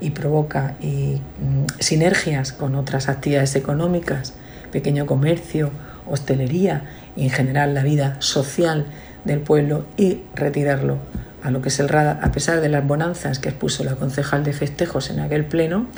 y 0.00 0.12
provoca 0.12 0.74
y, 0.80 1.20
mm, 1.38 1.66
sinergias 1.80 2.52
con 2.52 2.74
otras 2.74 3.10
actividades 3.10 3.56
económicas, 3.56 4.32
pequeño 4.72 5.04
comercio, 5.04 5.70
hostelería 6.06 6.84
y 7.14 7.24
en 7.24 7.30
general 7.30 7.74
la 7.74 7.82
vida 7.82 8.16
social 8.20 8.86
del 9.26 9.40
pueblo 9.40 9.84
y 9.98 10.22
retirarlo 10.34 10.96
a 11.42 11.50
lo 11.50 11.60
que 11.60 11.68
es 11.68 11.78
el 11.78 11.90
radar, 11.90 12.20
a 12.22 12.32
pesar 12.32 12.62
de 12.62 12.70
las 12.70 12.86
bonanzas 12.86 13.38
que 13.38 13.50
expuso 13.50 13.84
la 13.84 13.96
concejal 13.96 14.44
de 14.44 14.54
festejos 14.54 15.10
en 15.10 15.20
aquel 15.20 15.44
pleno, 15.44 15.88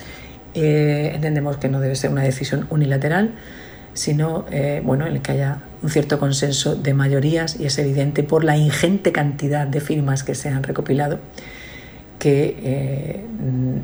eh, 0.55 1.13
entendemos 1.15 1.59
que 1.59 1.69
no 1.69 1.79
debe 1.79 1.95
ser 1.95 2.11
una 2.11 2.23
decisión 2.23 2.67
unilateral, 2.69 3.31
sino 3.95 4.45
eh, 4.51 4.83
bueno, 4.85 5.07
en 5.07 5.13
el 5.13 5.23
que 5.23 5.33
haya 5.33 5.61
un 5.83 5.91
cierto 5.91 6.19
consenso 6.19 6.77
de 6.77 6.95
mayorías 6.95 7.59
y 7.59 7.67
es 7.67 7.79
evidente 7.79 8.23
por 8.23 8.45
la 8.45 8.57
ingente 8.57 9.13
cantidad 9.13 9.67
de 9.67 9.81
firmas 9.81 10.25
que 10.25 10.35
se 10.35 10.49
han 10.49 10.63
recopilado 10.63 11.21
que 12.19 12.57
eh, 12.63 13.25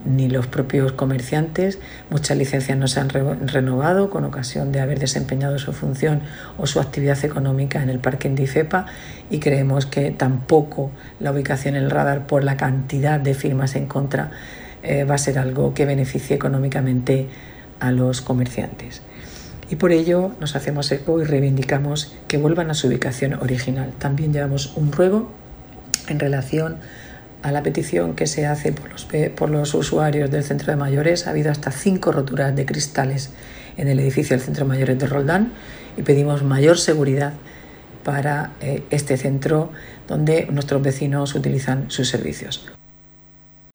ni 0.05 0.29
los 0.29 0.47
propios 0.47 0.93
comerciantes, 0.93 1.79
muchas 2.11 2.37
licencias 2.37 2.77
no 2.77 2.89
se 2.89 3.01
han 3.01 3.09
renovado 3.09 4.11
con 4.11 4.25
ocasión 4.25 4.73
de 4.73 4.81
haber 4.81 4.99
desempeñado 4.99 5.59
su 5.59 5.73
función 5.73 6.21
o 6.59 6.67
su 6.67 6.81
actividad 6.81 7.25
económica 7.25 7.83
en 7.83 7.89
el 7.89 8.01
parque 8.01 8.29
Indifepa 8.29 8.87
y 9.31 9.39
creemos 9.39 9.87
que 9.87 10.11
tampoco 10.11 10.91
la 11.21 11.31
ubicación 11.31 11.77
en 11.77 11.85
el 11.85 11.91
radar 11.91 12.27
por 12.27 12.45
la 12.45 12.57
cantidad 12.57 13.21
de 13.21 13.35
firmas 13.35 13.77
en 13.77 13.87
contra 13.87 14.31
eh, 14.83 15.05
va 15.05 15.15
a 15.15 15.19
ser 15.19 15.39
algo 15.39 15.73
que 15.73 15.87
beneficie 15.87 16.35
económicamente 16.37 17.29
a 17.81 17.91
los 17.93 18.21
comerciantes. 18.21 19.03
Y 19.71 19.77
por 19.77 19.93
ello 19.93 20.33
nos 20.41 20.57
hacemos 20.57 20.91
eco 20.93 21.21
y 21.21 21.25
reivindicamos 21.25 22.15
que 22.29 22.39
vuelvan 22.39 22.71
a 22.71 22.75
su 22.75 22.89
ubicación 22.89 23.35
original. 23.35 23.93
También 23.99 24.33
llevamos 24.33 24.77
un 24.77 24.93
ruego 24.93 25.31
en 26.09 26.19
relación 26.21 26.77
a 27.43 27.53
la 27.53 27.63
petición 27.63 28.15
que 28.15 28.27
se 28.27 28.47
hace 28.47 28.73
por 28.73 29.51
los, 29.51 29.75
usuarios 29.75 30.31
del 30.31 30.45
centro 30.45 30.73
de 30.73 30.77
mayores. 30.77 31.27
Ha 31.27 31.31
habido 31.31 31.51
hasta 31.51 31.71
cinco 31.71 32.13
roturas 32.13 32.55
de 32.57 32.67
cristales 32.67 33.31
en 33.77 33.89
el 33.89 34.01
edificio 34.01 34.37
del 34.37 34.45
centro 34.45 34.65
de 34.65 34.69
mayores 34.69 34.99
de 34.99 35.07
Roldán 35.07 35.53
y 35.97 36.03
pedimos 36.03 36.43
mayor 36.43 36.79
seguridad 36.79 37.35
para 38.03 38.53
eh, 38.61 38.83
este 38.91 39.17
centro 39.17 39.73
donde 40.09 40.47
nuestros 40.51 40.83
vecinos 40.83 41.35
utilizan 41.35 41.91
sus 41.91 42.09
servicios. 42.09 42.67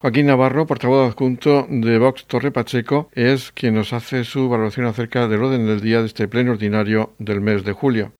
Joaquín 0.02 0.28
Navarro, 0.28 0.66
portavoz 0.66 1.12
adjunto 1.12 1.68
de 1.70 2.00
Vox 2.00 2.26
Torre 2.26 2.54
Pacheco, 2.54 3.10
es 3.12 3.52
quien 3.52 3.76
nos 3.76 3.92
hace 3.92 4.24
su 4.24 4.48
valoración 4.48 4.86
acerca 4.86 5.28
del 5.28 5.44
orden 5.44 5.68
del 5.68 5.82
día 5.82 6.00
de 6.00 6.06
este 6.06 6.30
pleno 6.30 6.52
ordinario 6.52 7.12
del 7.20 7.42
mes 7.42 7.66
de 7.66 7.74
julio. 7.74 8.14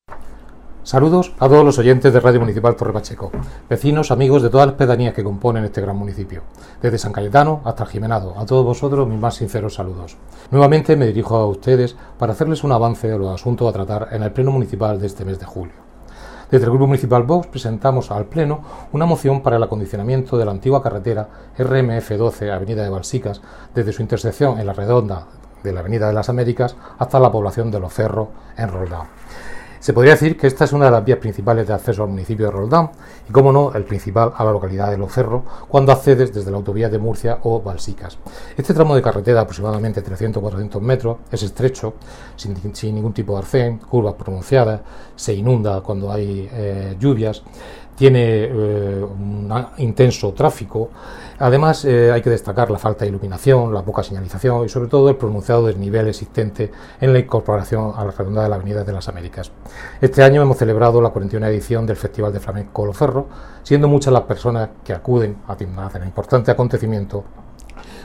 Saludos 0.82 1.32
a 1.38 1.48
todos 1.48 1.64
los 1.64 1.78
oyentes 1.78 2.12
de 2.12 2.20
Radio 2.20 2.38
Municipal 2.38 2.76
Torre 2.76 2.92
Pacheco, 2.92 3.32
vecinos, 3.66 4.10
amigos 4.10 4.42
de 4.42 4.50
todas 4.50 4.66
las 4.66 4.76
pedanías 4.76 5.14
que 5.14 5.24
componen 5.24 5.64
este 5.64 5.80
gran 5.80 5.96
municipio, 5.96 6.42
desde 6.82 6.98
San 6.98 7.12
Cayetano 7.12 7.62
hasta 7.64 7.84
el 7.84 7.88
Jimenado. 7.88 8.38
A 8.38 8.44
todos 8.44 8.62
vosotros 8.62 9.08
mis 9.08 9.18
más 9.18 9.36
sinceros 9.36 9.72
saludos. 9.72 10.18
Nuevamente 10.50 10.96
me 10.96 11.06
dirijo 11.06 11.36
a 11.36 11.46
ustedes 11.46 11.96
para 12.18 12.32
hacerles 12.32 12.62
un 12.62 12.72
avance 12.72 13.08
de 13.08 13.16
los 13.18 13.32
asuntos 13.32 13.66
a 13.66 13.72
tratar 13.72 14.08
en 14.12 14.22
el 14.22 14.32
Pleno 14.32 14.52
Municipal 14.52 15.00
de 15.00 15.06
este 15.06 15.24
mes 15.24 15.40
de 15.40 15.46
julio. 15.46 15.89
Desde 16.50 16.64
el 16.64 16.70
Grupo 16.70 16.88
Municipal 16.88 17.22
Vox 17.22 17.46
presentamos 17.46 18.10
al 18.10 18.24
Pleno 18.24 18.60
una 18.90 19.06
moción 19.06 19.40
para 19.40 19.56
el 19.56 19.62
acondicionamiento 19.62 20.36
de 20.36 20.44
la 20.44 20.50
antigua 20.50 20.82
carretera 20.82 21.28
RMF 21.56 22.10
12, 22.10 22.50
Avenida 22.50 22.82
de 22.82 22.90
Balsicas, 22.90 23.40
desde 23.72 23.92
su 23.92 24.02
intersección 24.02 24.58
en 24.58 24.66
la 24.66 24.72
redonda 24.72 25.26
de 25.62 25.72
la 25.72 25.80
Avenida 25.80 26.08
de 26.08 26.12
las 26.12 26.28
Américas 26.28 26.74
hasta 26.98 27.20
la 27.20 27.30
población 27.30 27.70
de 27.70 27.78
Los 27.78 27.94
Cerros 27.94 28.28
en 28.56 28.68
Roldán. 28.68 29.19
Se 29.80 29.94
podría 29.94 30.12
decir 30.12 30.36
que 30.36 30.46
esta 30.46 30.64
es 30.64 30.74
una 30.74 30.84
de 30.84 30.90
las 30.90 31.02
vías 31.02 31.18
principales 31.18 31.66
de 31.66 31.72
acceso 31.72 32.02
al 32.02 32.10
municipio 32.10 32.44
de 32.44 32.52
Roldán 32.52 32.90
y, 33.26 33.32
como 33.32 33.50
no, 33.50 33.72
el 33.72 33.84
principal 33.84 34.30
a 34.36 34.44
la 34.44 34.52
localidad 34.52 34.90
de 34.90 34.98
Los 34.98 35.10
Cerros 35.10 35.42
cuando 35.68 35.90
accedes 35.90 36.34
desde 36.34 36.50
la 36.50 36.58
autovía 36.58 36.90
de 36.90 36.98
Murcia 36.98 37.38
o 37.44 37.62
Balsicas. 37.62 38.18
Este 38.58 38.74
tramo 38.74 38.94
de 38.94 39.00
carretera, 39.00 39.40
aproximadamente 39.40 40.04
300-400 40.04 40.80
metros, 40.82 41.16
es 41.32 41.42
estrecho, 41.44 41.94
sin, 42.36 42.54
ningún 42.94 43.14
tipo 43.14 43.32
de 43.32 43.38
arcén, 43.38 43.78
curvas 43.78 44.16
pronunciadas, 44.16 44.82
se 45.16 45.32
inunda 45.32 45.80
cuando 45.80 46.12
hay 46.12 46.46
eh, 46.52 46.96
lluvias 47.00 47.42
tiene 48.00 48.44
eh, 48.44 49.04
un 49.04 49.52
intenso 49.76 50.32
tráfico. 50.32 50.88
Además, 51.38 51.84
eh, 51.84 52.10
hay 52.10 52.22
que 52.22 52.30
destacar 52.30 52.70
la 52.70 52.78
falta 52.78 53.04
de 53.04 53.10
iluminación, 53.10 53.74
la 53.74 53.82
poca 53.82 54.02
señalización 54.02 54.64
y 54.64 54.70
sobre 54.70 54.88
todo 54.88 55.10
el 55.10 55.16
pronunciado 55.16 55.66
desnivel 55.66 56.08
existente 56.08 56.72
en 56.98 57.12
la 57.12 57.18
incorporación 57.18 57.92
a 57.94 58.02
la 58.06 58.12
redonda 58.12 58.42
de 58.42 58.48
la 58.48 58.56
Avenida 58.56 58.84
de 58.84 58.92
las 58.94 59.06
Américas. 59.10 59.52
Este 60.00 60.22
año 60.22 60.40
hemos 60.40 60.56
celebrado 60.56 61.02
la 61.02 61.10
41 61.10 61.46
edición 61.48 61.84
del 61.84 61.96
Festival 61.96 62.32
de 62.32 62.40
Flamenco 62.40 62.86
Loferro, 62.86 63.26
siendo 63.62 63.86
muchas 63.86 64.14
las 64.14 64.22
personas 64.22 64.70
que 64.82 64.94
acuden 64.94 65.36
a 65.46 65.58
el 65.60 66.04
importante 66.04 66.50
acontecimiento 66.50 67.22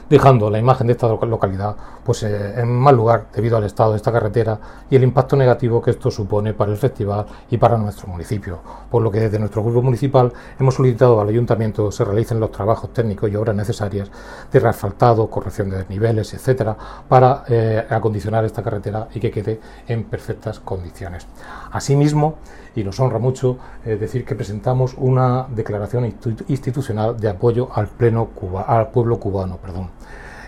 dejando 0.09 0.49
la 0.49 0.59
imagen 0.59 0.87
de 0.87 0.93
esta 0.93 1.07
localidad 1.07 1.75
pues, 2.03 2.23
eh, 2.23 2.59
en 2.59 2.71
mal 2.71 2.95
lugar 2.95 3.27
debido 3.33 3.57
al 3.57 3.63
estado 3.63 3.91
de 3.91 3.97
esta 3.97 4.11
carretera 4.11 4.59
y 4.89 4.95
el 4.95 5.03
impacto 5.03 5.35
negativo 5.35 5.81
que 5.81 5.91
esto 5.91 6.11
supone 6.11 6.53
para 6.53 6.71
el 6.71 6.77
festival 6.77 7.25
y 7.49 7.57
para 7.57 7.77
nuestro 7.77 8.07
municipio. 8.07 8.59
Por 8.89 9.01
lo 9.01 9.11
que 9.11 9.21
desde 9.21 9.39
nuestro 9.39 9.63
grupo 9.63 9.81
municipal 9.81 10.31
hemos 10.59 10.75
solicitado 10.75 11.19
al 11.19 11.29
ayuntamiento 11.29 11.91
se 11.91 12.03
realicen 12.03 12.39
los 12.39 12.51
trabajos 12.51 12.93
técnicos 12.93 13.29
y 13.31 13.35
obras 13.35 13.55
necesarias 13.55 14.11
de 14.51 14.59
reasfaltado, 14.59 15.29
corrección 15.29 15.69
de 15.69 15.77
desniveles, 15.77 16.33
etcétera, 16.33 16.77
para 17.07 17.43
eh, 17.47 17.85
acondicionar 17.89 18.45
esta 18.45 18.61
carretera 18.61 19.07
y 19.13 19.19
que 19.19 19.31
quede 19.31 19.59
en 19.87 20.03
perfectas 20.03 20.59
condiciones. 20.59 21.27
Asimismo, 21.71 22.35
y 22.75 22.83
nos 22.83 22.99
honra 22.99 23.19
mucho 23.19 23.57
eh, 23.85 23.95
decir 23.95 24.25
que 24.25 24.35
presentamos 24.35 24.95
una 24.97 25.47
declaración 25.49 26.13
institucional 26.47 27.19
de 27.19 27.29
apoyo 27.29 27.69
al, 27.73 27.87
pleno 27.87 28.29
al 28.67 28.91
pueblo 28.91 29.19
cubano. 29.19 29.57
Perdón. 29.57 29.89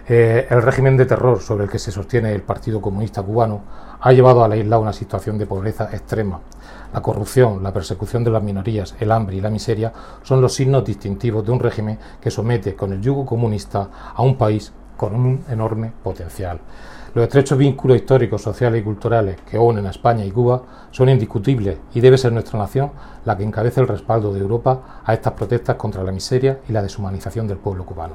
Eh, 0.09 0.47
el 0.49 0.61
régimen 0.61 0.95
de 0.95 1.05
terror 1.05 1.41
sobre 1.41 1.65
el 1.65 1.69
que 1.69 1.79
se 1.79 1.91
sostiene 1.91 2.31
el 2.31 2.41
Partido 2.41 2.79
Comunista 2.79 3.21
Cubano 3.21 3.61
ha 3.99 4.13
llevado 4.13 4.41
a 4.41 4.47
la 4.47 4.55
isla 4.55 4.77
a 4.77 4.79
una 4.79 4.93
situación 4.93 5.37
de 5.37 5.45
pobreza 5.45 5.89
extrema. 5.91 6.39
La 6.93 7.01
corrupción, 7.01 7.61
la 7.61 7.73
persecución 7.73 8.23
de 8.23 8.31
las 8.31 8.41
minorías, 8.41 8.95
el 9.01 9.11
hambre 9.11 9.35
y 9.35 9.41
la 9.41 9.49
miseria 9.49 9.91
son 10.23 10.39
los 10.39 10.53
signos 10.53 10.85
distintivos 10.85 11.45
de 11.45 11.51
un 11.51 11.59
régimen 11.59 11.99
que 12.21 12.31
somete 12.31 12.73
con 12.73 12.93
el 12.93 13.01
yugo 13.01 13.25
comunista 13.25 13.89
a 14.15 14.21
un 14.21 14.37
país 14.37 14.71
con 14.95 15.13
un 15.13 15.43
enorme 15.49 15.91
potencial. 16.01 16.59
Los 17.17 17.23
estrechos 17.23 17.57
vínculos 17.57 17.97
históricos, 17.97 18.43
sociales 18.43 18.79
y 18.79 18.83
culturales 18.83 19.37
que 19.49 19.57
unen 19.57 19.87
a 19.87 19.89
España 19.89 20.23
y 20.23 20.29
Cuba 20.29 20.61
son 20.91 21.09
indiscutibles 21.09 21.79
y 21.95 21.99
debe 21.99 22.15
ser 22.15 22.31
nuestra 22.31 22.59
nación 22.59 22.91
la 23.25 23.35
que 23.35 23.43
encabece 23.43 23.81
el 23.81 23.87
respaldo 23.87 24.31
de 24.31 24.39
Europa 24.39 25.01
a 25.03 25.15
estas 25.15 25.33
protestas 25.33 25.77
contra 25.77 26.03
la 26.03 26.11
miseria 26.11 26.59
y 26.69 26.73
la 26.73 26.83
deshumanización 26.83 27.47
del 27.47 27.57
pueblo 27.57 27.87
cubano. 27.87 28.13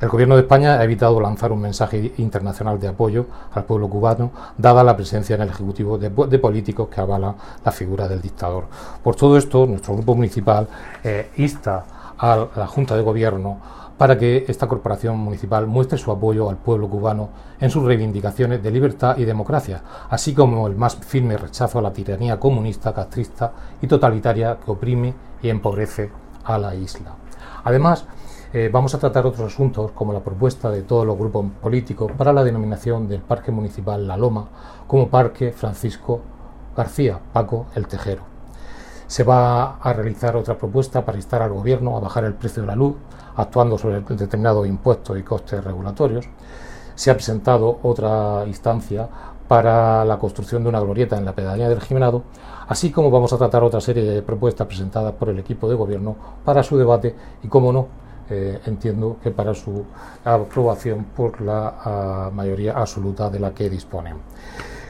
El 0.00 0.08
Gobierno 0.08 0.36
de 0.36 0.40
España 0.40 0.78
ha 0.78 0.84
evitado 0.84 1.20
lanzar 1.20 1.52
un 1.52 1.60
mensaje 1.60 2.14
internacional 2.16 2.80
de 2.80 2.88
apoyo 2.88 3.26
al 3.52 3.64
pueblo 3.64 3.90
cubano, 3.90 4.30
dada 4.56 4.82
la 4.82 4.96
presencia 4.96 5.36
en 5.36 5.42
el 5.42 5.50
Ejecutivo 5.50 5.98
de, 5.98 6.38
políticos 6.38 6.88
que 6.88 7.02
avalan 7.02 7.34
la 7.62 7.72
figura 7.72 8.08
del 8.08 8.22
dictador. 8.22 8.64
Por 9.02 9.16
todo 9.16 9.36
esto, 9.36 9.66
nuestro 9.66 9.96
grupo 9.96 10.14
municipal 10.14 10.66
eh, 11.04 11.30
insta 11.36 11.84
a 12.16 12.46
la 12.56 12.66
Junta 12.68 12.96
de 12.96 13.02
Gobierno 13.02 13.83
para 13.96 14.18
que 14.18 14.44
esta 14.48 14.66
corporación 14.66 15.16
municipal 15.18 15.66
muestre 15.66 15.98
su 15.98 16.10
apoyo 16.10 16.50
al 16.50 16.56
pueblo 16.56 16.88
cubano 16.88 17.28
en 17.60 17.70
sus 17.70 17.84
reivindicaciones 17.84 18.62
de 18.62 18.70
libertad 18.70 19.16
y 19.18 19.24
democracia, 19.24 19.82
así 20.10 20.34
como 20.34 20.66
el 20.66 20.76
más 20.76 20.96
firme 20.96 21.36
rechazo 21.36 21.78
a 21.78 21.82
la 21.82 21.92
tiranía 21.92 22.40
comunista, 22.40 22.92
castrista 22.92 23.52
y 23.80 23.86
totalitaria 23.86 24.58
que 24.64 24.70
oprime 24.70 25.14
y 25.42 25.48
empobrece 25.48 26.10
a 26.44 26.58
la 26.58 26.74
isla. 26.74 27.12
Además, 27.64 28.04
eh, 28.52 28.70
vamos 28.72 28.94
a 28.94 28.98
tratar 28.98 29.26
otros 29.26 29.52
asuntos 29.52 29.90
como 29.92 30.12
la 30.12 30.20
propuesta 30.20 30.70
de 30.70 30.82
todos 30.82 31.04
los 31.06 31.18
grupos 31.18 31.46
políticos 31.60 32.12
para 32.16 32.32
la 32.32 32.44
denominación 32.44 33.08
del 33.08 33.20
Parque 33.20 33.50
Municipal 33.50 34.06
La 34.06 34.16
Loma 34.16 34.48
como 34.86 35.08
Parque 35.08 35.50
Francisco 35.50 36.20
García 36.76 37.18
Paco 37.32 37.66
el 37.74 37.88
Tejero. 37.88 38.22
Se 39.06 39.24
va 39.24 39.76
a 39.76 39.92
realizar 39.92 40.36
otra 40.36 40.56
propuesta 40.56 41.04
para 41.04 41.18
instar 41.18 41.42
al 41.42 41.52
Gobierno 41.52 41.96
a 41.96 42.00
bajar 42.00 42.24
el 42.24 42.34
precio 42.34 42.62
de 42.62 42.68
la 42.68 42.76
luz 42.76 42.94
actuando 43.36 43.78
sobre 43.78 44.00
determinados 44.00 44.66
impuestos 44.66 45.18
y 45.18 45.22
costes 45.22 45.62
regulatorios. 45.62 46.26
Se 46.94 47.10
ha 47.10 47.14
presentado 47.14 47.80
otra 47.82 48.44
instancia 48.46 49.08
para 49.48 50.04
la 50.04 50.18
construcción 50.18 50.62
de 50.62 50.68
una 50.68 50.80
glorieta 50.80 51.16
en 51.16 51.24
la 51.24 51.34
pedanía 51.34 51.68
del 51.68 51.80
Jimenado, 51.80 52.22
así 52.68 52.90
como 52.90 53.10
vamos 53.10 53.32
a 53.32 53.38
tratar 53.38 53.62
otra 53.62 53.80
serie 53.80 54.04
de 54.04 54.22
propuestas 54.22 54.66
presentadas 54.66 55.12
por 55.12 55.28
el 55.28 55.38
equipo 55.38 55.68
de 55.68 55.74
gobierno 55.74 56.16
para 56.44 56.62
su 56.62 56.78
debate 56.78 57.14
y, 57.42 57.48
como 57.48 57.72
no, 57.72 57.88
eh, 58.30 58.58
entiendo 58.64 59.18
que 59.22 59.30
para 59.30 59.52
su 59.54 59.84
aprobación 60.24 61.04
por 61.14 61.42
la 61.42 61.74
ah, 61.84 62.30
mayoría 62.32 62.72
absoluta 62.72 63.28
de 63.28 63.38
la 63.38 63.52
que 63.52 63.68
disponen. 63.68 64.16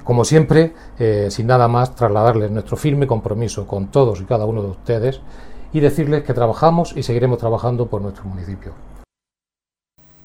Como 0.04 0.24
siempre, 0.24 0.74
eh, 0.98 1.28
sin 1.30 1.46
nada 1.46 1.66
más, 1.66 1.94
trasladarles 1.94 2.50
nuestro 2.50 2.76
firme 2.76 3.06
compromiso 3.06 3.66
con 3.66 3.88
todos 3.88 4.20
y 4.20 4.24
cada 4.24 4.44
uno 4.44 4.62
de 4.62 4.68
ustedes 4.68 5.20
y 5.74 5.80
decirles 5.80 6.22
que 6.22 6.32
trabajamos 6.32 6.96
y 6.96 7.02
seguiremos 7.02 7.38
trabajando 7.38 7.88
por 7.88 8.00
nuestro 8.00 8.24
municipio. 8.24 8.72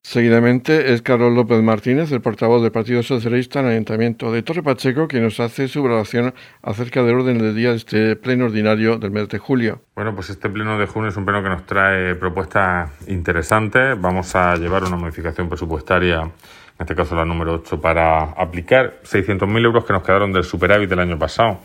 Seguidamente 0.04 0.94
es 0.94 1.02
Carlos 1.02 1.34
López 1.34 1.62
Martínez, 1.62 2.12
el 2.12 2.22
portavoz 2.22 2.62
del 2.62 2.72
Partido 2.72 3.04
Socialista 3.04 3.60
en 3.60 3.66
el 3.66 3.72
Ayuntamiento 3.74 4.32
de 4.32 4.44
Torre 4.44 4.64
Pacheco, 4.64 5.08
quien 5.08 5.24
nos 5.24 5.40
hace 5.40 5.68
su 5.68 5.84
valoración 5.84 6.34
acerca 6.62 7.04
del 7.04 7.16
orden 7.16 7.40
del 7.40 7.56
día 7.56 7.72
de 7.72 7.76
este 7.76 8.16
pleno 8.16 8.46
ordinario 8.46 8.98
del 8.98 9.12
mes 9.12 9.28
de 9.28 9.40
julio. 9.40 9.82
Bueno, 9.96 10.16
pues 10.16 10.30
este 10.30 10.50
pleno 10.50 10.78
de 10.80 10.86
junio 10.86 11.10
es 11.10 11.18
un 11.18 11.26
pleno 11.26 11.44
que 11.44 11.50
nos 11.50 11.66
trae 11.66 12.16
propuestas 12.16 12.92
interesantes. 13.08 14.00
Vamos 14.00 14.36
a 14.36 14.56
llevar 14.56 14.84
una 14.84 14.98
modificación 14.98 15.50
presupuestaria, 15.50 16.22
en 16.22 16.32
este 16.80 16.96
caso 16.96 17.16
la 17.16 17.26
número 17.26 17.56
8, 17.56 17.82
para 17.82 18.32
aplicar 18.32 19.02
600.000 19.04 19.66
euros 19.66 19.84
que 19.84 19.94
nos 19.94 20.04
quedaron 20.04 20.32
del 20.32 20.44
superávit 20.44 20.90
del 20.90 21.00
año 21.00 21.18
pasado 21.20 21.60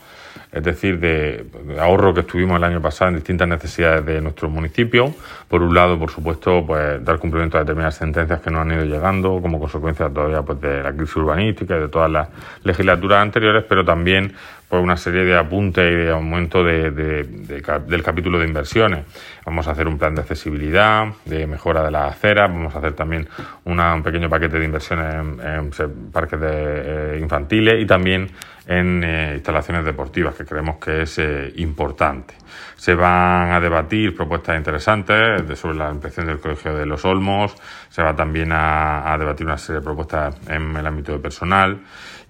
es 0.53 0.63
decir, 0.63 0.99
de, 1.01 1.47
ahorro 1.79 2.15
que 2.15 2.21
estuvimos 2.21 2.57
el 2.57 2.65
año 2.65 2.81
pasado 2.81 3.11
en 3.11 3.17
distintas 3.17 3.49
necesidades 3.49 4.05
de 4.07 4.21
nuestro 4.21 4.49
municipio. 4.49 5.15
Por 5.49 5.63
un 5.63 5.75
lado, 5.75 5.99
por 5.99 6.11
supuesto, 6.11 6.65
pues 6.67 7.05
dar 7.05 7.19
cumplimiento 7.19 7.57
a 7.57 7.61
determinadas 7.61 7.97
sentencias 7.97 8.41
que 8.41 8.51
nos 8.51 8.61
han 8.61 8.73
ido 8.73 8.85
llegando 8.85 9.41
como 9.41 9.59
consecuencia 9.59 10.09
todavía 10.09 10.43
pues, 10.43 10.61
de 10.61 10.83
la 10.83 10.93
crisis 10.93 11.17
urbanística 11.17 11.77
y 11.77 11.81
de 11.81 11.89
todas 11.89 12.11
las 12.11 12.29
legislaturas 12.63 13.23
anteriores, 13.23 13.65
pero 13.69 13.85
también 13.85 14.33
pues, 14.75 14.83
una 14.83 14.97
serie 14.97 15.25
de 15.25 15.37
apuntes 15.37 15.85
y 15.85 15.95
de 15.95 16.11
aumento 16.11 16.65
de, 16.65 16.91
del 16.91 18.03
capítulo 18.03 18.41
de 18.41 18.47
inversiones. 18.49 19.05
Vamos 19.47 19.69
a 19.69 19.71
hacer 19.71 19.87
un 19.87 19.99
plan 19.99 20.17
de 20.17 20.23
accesibilidad, 20.23 21.07
de 21.25 21.47
mejora 21.47 21.85
de 21.85 21.93
las 21.93 22.13
aceras, 22.13 22.51
vamos 22.51 22.75
a 22.75 22.79
hacer 22.79 22.95
también 22.95 23.29
un 23.65 24.03
pequeño 24.03 24.29
paquete 24.29 24.59
de 24.59 24.65
inversiones 24.65 25.15
en, 25.15 26.11
parques 26.11 26.41
de, 26.41 26.49
eh, 26.51 27.19
infantiles 27.21 27.81
y 27.81 27.87
también 27.87 28.31
en 28.67 29.03
eh, 29.05 29.33
instalaciones 29.35 29.85
deportivas, 29.85 30.35
que 30.35 30.45
creemos 30.45 30.77
que 30.77 31.03
es 31.03 31.19
eh, 31.19 31.53
importante. 31.57 32.35
Se 32.77 32.95
van 32.95 33.53
a 33.53 33.61
debatir 33.61 34.15
propuestas 34.15 34.57
interesantes 34.57 35.59
sobre 35.59 35.77
la 35.77 35.89
ampliación 35.89 36.27
del 36.27 36.41
Colegio 36.41 36.75
de 36.75 36.87
los 36.87 37.05
Olmos, 37.05 37.55
se 37.91 38.03
va 38.03 38.15
también 38.15 38.51
a, 38.53 39.17
debatir 39.19 39.47
una 39.47 39.59
serie 39.59 39.81
de 39.81 39.85
propuestas 39.85 40.37
en 40.49 40.77
el 40.77 40.87
ámbito 40.87 41.13
de 41.13 41.19
personal 41.19 41.81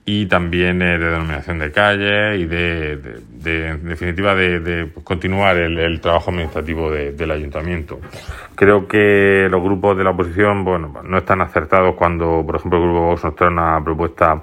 y 0.07 0.27
también 0.27 0.83
eh, 0.83 0.99
de 0.99 1.11
denominación 1.11 1.59
de 1.59 1.73
calle 1.73 2.37
y 2.37 2.44
de, 2.44 2.92
en 3.44 3.88
definitiva, 3.88 4.35
de, 4.35 4.90
continuar 5.03 5.57
el, 5.57 6.01
trabajo 6.01 6.31
administrativo 6.31 6.90
del 6.90 7.31
ayuntamiento. 7.31 8.01
Creo 8.55 8.87
que 8.87 9.49
los 9.51 9.62
grupos 9.62 9.97
de 9.97 10.05
la 10.05 10.11
oposición, 10.11 10.64
bueno, 10.64 10.92
no 11.03 11.18
están 11.18 11.40
acertados 11.40 11.94
cuando, 11.94 12.42
por 12.44 12.57
ejemplo, 12.57 12.79
el 12.79 12.85
Grupo 12.85 13.07
Vox 13.07 13.25
nos 13.25 13.35
trae 13.35 13.51
una 13.51 13.83
propuesta 13.83 14.42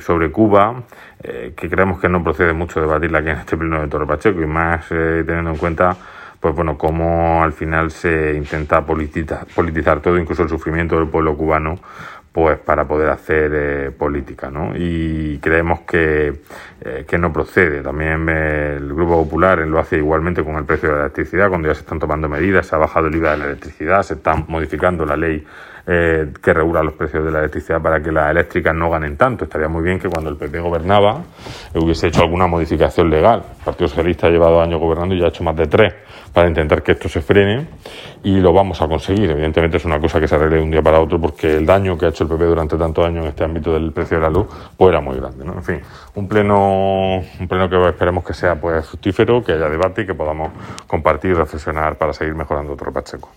sobre 0.00 0.30
Cuba 0.30 0.82
eh, 1.22 1.54
que 1.56 1.70
creemos 1.70 2.00
que 2.00 2.08
no 2.08 2.22
procede 2.22 2.52
mucho 2.52 2.80
debatirla 2.80 3.20
aquí 3.20 3.30
en 3.30 3.38
este 3.38 3.56
pleno 3.56 3.80
de 3.80 3.88
Torre 3.88 4.06
Pacheco 4.06 4.42
y 4.42 4.46
más 4.46 4.86
eh, 4.90 5.22
teniendo 5.26 5.50
en 5.50 5.56
cuenta 5.56 5.96
pues 6.40 6.56
bueno, 6.56 6.76
cómo 6.76 7.44
al 7.44 7.52
final 7.52 7.92
se 7.92 8.34
intenta 8.34 8.84
politizar, 8.84 9.46
politizar 9.54 10.00
todo, 10.00 10.18
incluso 10.18 10.42
el 10.42 10.48
sufrimiento 10.48 10.96
del 10.98 11.06
pueblo 11.06 11.36
cubano, 11.36 11.78
pues 12.32 12.58
para 12.58 12.86
poder 12.86 13.10
hacer 13.10 13.52
eh, 13.54 13.90
política, 13.90 14.50
¿no? 14.50 14.72
Y 14.74 15.38
creemos 15.38 15.80
que, 15.80 16.40
que 17.06 17.18
no 17.18 17.32
procede. 17.32 17.82
También 17.82 18.28
el 18.28 18.92
Grupo 18.94 19.24
Popular 19.24 19.58
lo 19.58 19.78
hace 19.78 19.98
igualmente 19.98 20.42
con 20.42 20.56
el 20.56 20.64
precio 20.64 20.88
de 20.88 20.94
la 20.94 21.00
electricidad, 21.02 21.48
cuando 21.48 21.68
ya 21.68 21.74
se 21.74 21.80
están 21.80 21.98
tomando 21.98 22.28
medidas, 22.28 22.66
se 22.66 22.74
ha 22.74 22.78
bajado 22.78 23.08
el 23.08 23.14
IVA 23.14 23.32
de 23.32 23.36
la 23.36 23.44
electricidad, 23.44 24.02
se 24.02 24.14
está 24.14 24.34
modificando 24.48 25.04
la 25.04 25.16
ley 25.16 25.44
eh, 25.84 26.32
que 26.40 26.54
regula 26.54 26.80
los 26.80 26.94
precios 26.94 27.24
de 27.24 27.32
la 27.32 27.40
electricidad 27.40 27.82
para 27.82 28.00
que 28.00 28.12
las 28.12 28.30
eléctricas 28.30 28.72
no 28.72 28.88
ganen 28.88 29.16
tanto. 29.16 29.44
Estaría 29.44 29.66
muy 29.66 29.82
bien 29.82 29.98
que 29.98 30.08
cuando 30.08 30.30
el 30.30 30.36
PP 30.36 30.60
gobernaba 30.60 31.22
hubiese 31.74 32.06
hecho 32.06 32.22
alguna 32.22 32.46
modificación 32.46 33.10
legal. 33.10 33.42
El 33.58 33.64
Partido 33.64 33.88
Socialista 33.88 34.28
ha 34.28 34.30
llevado 34.30 34.62
años 34.62 34.78
gobernando 34.78 35.12
y 35.14 35.18
ya 35.18 35.24
ha 35.26 35.28
hecho 35.30 35.42
más 35.42 35.56
de 35.56 35.66
tres 35.66 35.92
para 36.32 36.48
intentar 36.48 36.82
que 36.82 36.92
esto 36.92 37.08
se 37.08 37.20
frene 37.20 37.66
y 38.22 38.40
lo 38.40 38.52
vamos 38.52 38.80
a 38.80 38.88
conseguir. 38.88 39.30
Evidentemente 39.30 39.76
es 39.76 39.84
una 39.84 40.00
cosa 40.00 40.20
que 40.20 40.28
se 40.28 40.34
arregle 40.34 40.56
de 40.56 40.62
un 40.62 40.70
día 40.70 40.82
para 40.82 41.00
otro 41.00 41.20
porque 41.20 41.56
el 41.56 41.66
daño 41.66 41.98
que 41.98 42.06
ha 42.06 42.08
hecho 42.08 42.24
el 42.24 42.30
PP 42.30 42.44
durante 42.44 42.76
tantos 42.76 43.04
años 43.04 43.24
en 43.24 43.28
este 43.30 43.44
ámbito 43.44 43.72
del 43.72 43.92
precio 43.92 44.16
de 44.16 44.22
la 44.22 44.30
luz 44.30 44.46
pues 44.76 44.90
era 44.90 45.00
muy 45.00 45.16
grande. 45.16 45.44
En 45.44 45.62
fin, 45.62 45.80
un 46.14 46.28
pleno, 46.28 47.16
un 47.18 47.48
pleno 47.48 47.68
que 47.68 47.88
esperemos 47.88 48.24
que 48.24 48.34
sea 48.34 48.60
pues 48.60 48.86
fructífero, 48.86 49.42
que 49.44 49.52
haya 49.52 49.68
debate 49.68 50.02
y 50.02 50.06
que 50.06 50.14
podamos 50.14 50.52
compartir 50.86 51.32
y 51.32 51.34
reflexionar 51.34 51.96
para 51.96 52.12
seguir 52.12 52.34
mejorando 52.34 52.72
otro 52.72 52.92
Pacheco. 52.92 53.28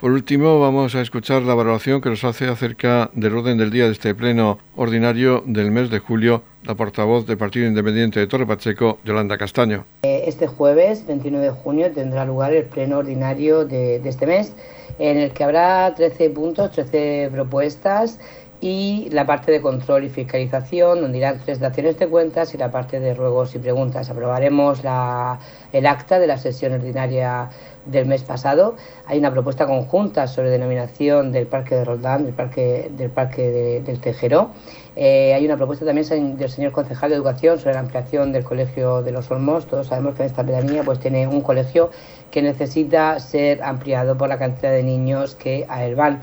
Por 0.00 0.12
último, 0.12 0.60
vamos 0.60 0.94
a 0.94 1.00
escuchar 1.00 1.40
la 1.42 1.54
valoración 1.54 2.02
que 2.02 2.10
nos 2.10 2.22
hace 2.22 2.46
acerca 2.48 3.10
del 3.14 3.34
orden 3.34 3.56
del 3.56 3.70
día 3.70 3.86
de 3.86 3.92
este 3.92 4.14
pleno 4.14 4.58
ordinario 4.76 5.42
del 5.46 5.70
mes 5.70 5.88
de 5.88 6.00
julio 6.00 6.42
la 6.64 6.74
portavoz 6.74 7.26
del 7.26 7.38
Partido 7.38 7.66
Independiente 7.66 8.20
de 8.20 8.26
Torre 8.26 8.44
Pacheco, 8.44 8.98
Yolanda 9.04 9.38
Castaño. 9.38 9.86
Eh, 10.02 10.24
este 10.26 10.48
jueves, 10.48 11.06
29 11.06 11.46
de 11.46 11.52
junio, 11.52 11.90
tendrá 11.92 12.26
lugar 12.26 12.52
el 12.52 12.64
pleno 12.64 12.98
ordinario 12.98 13.64
de, 13.64 14.00
de 14.00 14.08
este 14.08 14.26
mes, 14.26 14.52
en 14.98 15.16
el 15.16 15.30
que 15.30 15.44
habrá 15.44 15.94
13 15.94 16.28
puntos, 16.30 16.72
13 16.72 17.30
propuestas 17.32 18.18
y 18.60 19.08
la 19.10 19.26
parte 19.26 19.52
de 19.52 19.60
control 19.60 20.04
y 20.04 20.08
fiscalización, 20.08 21.00
donde 21.02 21.18
irán 21.18 21.40
tres 21.44 21.60
daciones 21.60 21.98
de 21.98 22.08
cuentas 22.08 22.54
y 22.54 22.58
la 22.58 22.70
parte 22.70 23.00
de 23.00 23.14
ruegos 23.14 23.54
y 23.54 23.58
preguntas. 23.58 24.08
Aprobaremos 24.08 24.82
la, 24.82 25.38
el 25.72 25.86
acta 25.86 26.18
de 26.18 26.26
la 26.26 26.38
sesión 26.38 26.72
ordinaria 26.72 27.50
del 27.84 28.06
mes 28.06 28.22
pasado. 28.22 28.76
Hay 29.06 29.18
una 29.18 29.30
propuesta 29.30 29.66
conjunta 29.66 30.26
sobre 30.26 30.50
denominación 30.50 31.32
del 31.32 31.46
Parque 31.46 31.74
de 31.76 31.84
Roldán, 31.84 32.24
del 32.24 32.34
Parque, 32.34 32.90
del 32.96 33.10
parque 33.10 33.82
del 33.84 34.00
Tejero. 34.00 34.50
Eh, 34.96 35.34
hay 35.34 35.44
una 35.44 35.58
propuesta 35.58 35.84
también 35.84 36.38
del 36.38 36.50
señor 36.50 36.72
concejal 36.72 37.10
de 37.10 37.16
Educación 37.16 37.58
sobre 37.58 37.74
la 37.74 37.80
ampliación 37.80 38.32
del 38.32 38.44
Colegio 38.44 39.02
de 39.02 39.12
los 39.12 39.30
Olmos. 39.30 39.66
Todos 39.66 39.88
sabemos 39.88 40.14
que 40.14 40.22
en 40.22 40.28
esta 40.28 40.44
pedanía 40.44 40.82
pues, 40.82 40.98
tiene 40.98 41.28
un 41.28 41.42
colegio 41.42 41.90
que 42.30 42.40
necesita 42.40 43.20
ser 43.20 43.62
ampliado 43.62 44.16
por 44.16 44.28
la 44.28 44.38
cantidad 44.38 44.72
de 44.72 44.82
niños 44.82 45.34
que 45.34 45.66
a 45.68 45.84
él 45.84 45.94
van. 45.94 46.20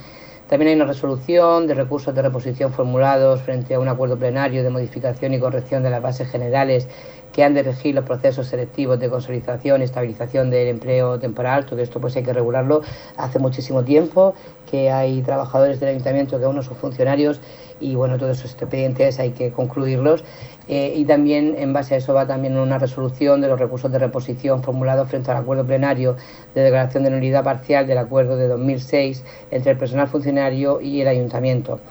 También 0.53 0.69
hay 0.69 0.75
una 0.75 0.85
resolución 0.85 1.65
de 1.65 1.73
recursos 1.73 2.13
de 2.13 2.21
reposición 2.21 2.71
formulados 2.71 3.41
frente 3.41 3.73
a 3.73 3.79
un 3.79 3.87
acuerdo 3.87 4.19
plenario 4.19 4.61
de 4.61 4.69
modificación 4.69 5.33
y 5.33 5.39
corrección 5.39 5.81
de 5.81 5.89
las 5.89 5.99
bases 5.99 6.29
generales 6.29 6.87
que 7.33 7.43
han 7.43 7.53
de 7.53 7.63
regir 7.63 7.95
los 7.95 8.05
procesos 8.05 8.47
selectivos 8.47 8.99
de 8.99 9.09
consolidación 9.09 9.81
y 9.81 9.85
estabilización 9.85 10.49
del 10.49 10.67
empleo 10.67 11.19
temporal. 11.19 11.65
Todo 11.65 11.81
esto 11.81 11.99
pues 11.99 12.15
hay 12.15 12.23
que 12.23 12.31
regularlo 12.31 12.81
hace 13.17 13.39
muchísimo 13.39 13.83
tiempo, 13.83 14.35
que 14.69 14.91
hay 14.91 15.21
trabajadores 15.23 15.79
del 15.79 15.89
ayuntamiento 15.89 16.39
que 16.39 16.45
aún 16.45 16.55
no 16.55 16.63
son 16.63 16.77
funcionarios 16.77 17.41
y 17.79 17.95
bueno, 17.95 18.17
todos 18.17 18.37
esos 18.37 18.51
expedientes 18.51 19.19
hay 19.19 19.31
que 19.31 19.51
concluirlos. 19.51 20.23
Eh, 20.69 20.93
y 20.95 21.03
también 21.03 21.55
en 21.57 21.73
base 21.73 21.95
a 21.95 21.97
eso 21.97 22.13
va 22.13 22.25
también 22.25 22.57
una 22.57 22.77
resolución 22.77 23.41
de 23.41 23.49
los 23.49 23.59
recursos 23.59 23.91
de 23.91 23.99
reposición 23.99 24.63
formulados 24.63 25.09
frente 25.09 25.29
al 25.29 25.37
acuerdo 25.37 25.65
plenario 25.65 26.15
de 26.55 26.61
declaración 26.61 27.03
de 27.03 27.09
nulidad 27.09 27.43
parcial 27.43 27.85
del 27.85 27.97
acuerdo 27.97 28.37
de 28.37 28.47
2006 28.47 29.25
entre 29.51 29.71
el 29.71 29.77
personal 29.77 30.07
funcionario 30.07 30.79
y 30.79 31.01
el 31.01 31.09
ayuntamiento. 31.09 31.81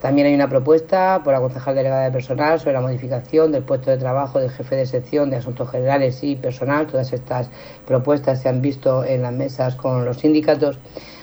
También 0.00 0.26
hay 0.26 0.34
una 0.34 0.48
propuesta 0.48 1.20
por 1.22 1.34
la 1.34 1.40
concejal 1.40 1.74
delegada 1.74 2.04
de 2.04 2.10
personal 2.10 2.58
sobre 2.58 2.72
la 2.72 2.80
modificación 2.80 3.52
del 3.52 3.62
puesto 3.62 3.90
de 3.90 3.98
trabajo 3.98 4.40
del 4.40 4.50
jefe 4.50 4.74
de 4.74 4.86
sección 4.86 5.28
de 5.28 5.36
asuntos 5.36 5.70
generales 5.70 6.20
y 6.22 6.36
personal. 6.36 6.86
Todas 6.86 7.12
estas 7.12 7.50
propuestas 7.86 8.40
se 8.40 8.48
han 8.48 8.62
visto 8.62 9.04
en 9.04 9.20
las 9.20 9.34
mesas 9.34 9.74
con 9.74 10.06
los 10.06 10.16
sindicatos. 10.16 10.78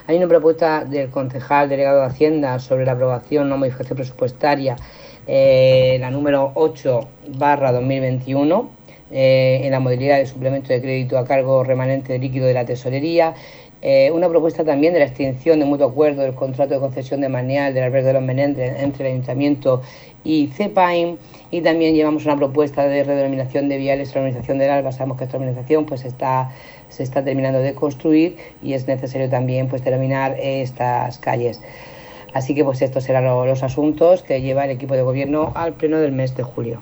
Hay 0.06 0.18
una 0.18 0.28
propuesta 0.28 0.86
del 0.86 1.10
concejal 1.10 1.70
delegado 1.70 2.02
de 2.02 2.06
Hacienda 2.06 2.60
sobre 2.60 2.86
la 2.86 2.92
aprobación 2.92 3.52
o 3.52 3.58
modificación 3.58 3.98
presupuestaria, 3.98 4.76
eh, 5.26 5.98
la 6.00 6.12
número 6.12 6.52
8 6.54 7.00
barra 7.30 7.72
2021, 7.72 8.70
eh, 9.10 9.62
en 9.64 9.72
la 9.72 9.80
modalidad 9.80 10.18
de 10.18 10.28
suplemento 10.28 10.70
de 10.72 10.82
crédito 10.82 11.18
a 11.18 11.26
cargo 11.26 11.64
remanente 11.64 12.14
de 12.14 12.20
líquido 12.20 12.46
de 12.46 12.54
la 12.54 12.66
tesorería 12.66 13.34
eh, 13.82 14.10
una 14.12 14.28
propuesta 14.28 14.64
también 14.64 14.94
de 14.94 15.00
la 15.00 15.06
extinción 15.06 15.60
de 15.60 15.66
mutuo 15.66 15.88
acuerdo 15.88 16.24
del 16.24 16.34
contrato 16.34 16.74
de 16.74 16.80
concesión 16.80 17.22
de 17.22 17.30
maneal 17.30 17.74
del 17.74 17.84
albergue 17.84 18.08
de 18.08 18.14
los 18.14 18.24
Menendres 18.24 18.82
entre 18.82 19.06
el 19.08 19.14
Ayuntamiento 19.14 19.84
y 20.24 20.48
CEPAIM 20.48 21.18
y 21.52 21.62
también 21.62 21.94
llevamos 21.94 22.26
una 22.26 22.36
propuesta 22.36 22.88
de 22.88 23.04
redenominación 23.04 23.70
de 23.70 23.78
viales, 23.78 24.14
la 24.16 24.22
organización 24.22 24.58
del 24.58 24.72
ALBA. 24.72 24.92
Sabemos 24.92 25.18
que 25.18 25.26
esta 25.26 25.38
organización 25.38 25.86
pues 25.86 26.06
está, 26.06 26.52
se 26.90 27.04
está 27.04 27.24
terminando 27.24 27.60
de 27.60 27.76
construir 27.76 28.38
y 28.64 28.74
es 28.74 28.88
necesario 28.88 29.30
también 29.30 29.68
pues 29.68 29.84
denominar 29.84 30.36
estas 30.40 31.20
calles. 31.20 31.62
Así 32.34 32.56
que 32.56 32.64
pues 32.64 32.82
estos 32.82 33.04
serán 33.04 33.26
los 33.26 33.64
asuntos 33.64 34.24
que 34.24 34.42
lleva 34.42 34.66
el 34.66 34.72
equipo 34.72 34.96
de 34.96 35.04
gobierno 35.04 35.52
al 35.56 35.74
pleno 35.74 36.00
del 36.00 36.12
mes 36.12 36.36
de 36.36 36.44
julio. 36.44 36.82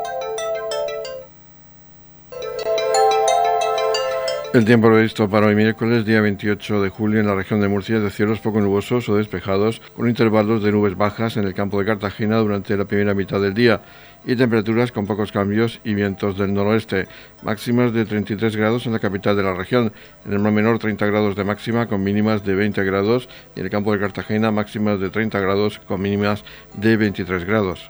El 4.53 4.65
tiempo 4.65 4.89
previsto 4.89 5.29
para 5.29 5.47
hoy 5.47 5.55
miércoles, 5.55 6.03
día 6.05 6.19
28 6.19 6.81
de 6.81 6.89
julio, 6.89 7.21
en 7.21 7.27
la 7.27 7.35
región 7.35 7.61
de 7.61 7.69
Murcia 7.69 7.95
es 7.95 8.03
de 8.03 8.09
cielos 8.09 8.39
poco 8.39 8.59
nubosos 8.59 9.07
o 9.07 9.15
despejados, 9.15 9.81
con 9.95 10.09
intervalos 10.09 10.61
de 10.61 10.73
nubes 10.73 10.97
bajas 10.97 11.37
en 11.37 11.45
el 11.45 11.53
campo 11.53 11.79
de 11.79 11.85
Cartagena 11.85 12.35
durante 12.39 12.75
la 12.75 12.83
primera 12.83 13.13
mitad 13.13 13.39
del 13.39 13.53
día 13.53 13.79
y 14.25 14.35
temperaturas 14.35 14.91
con 14.91 15.07
pocos 15.07 15.31
cambios 15.31 15.79
y 15.85 15.93
vientos 15.93 16.37
del 16.37 16.53
noroeste, 16.53 17.07
máximas 17.43 17.93
de 17.93 18.03
33 18.03 18.57
grados 18.57 18.85
en 18.85 18.91
la 18.91 18.99
capital 18.99 19.37
de 19.37 19.43
la 19.43 19.53
región, 19.53 19.93
en 20.25 20.33
el 20.33 20.39
mar 20.39 20.51
menor 20.51 20.79
30 20.79 21.05
grados 21.05 21.37
de 21.37 21.45
máxima 21.45 21.87
con 21.87 22.03
mínimas 22.03 22.43
de 22.43 22.53
20 22.53 22.83
grados 22.83 23.29
y 23.55 23.61
en 23.61 23.67
el 23.67 23.71
campo 23.71 23.93
de 23.93 23.99
Cartagena 23.99 24.51
máximas 24.51 24.99
de 24.99 25.09
30 25.09 25.39
grados 25.39 25.79
con 25.79 26.01
mínimas 26.01 26.43
de 26.75 26.97
23 26.97 27.45
grados. 27.45 27.89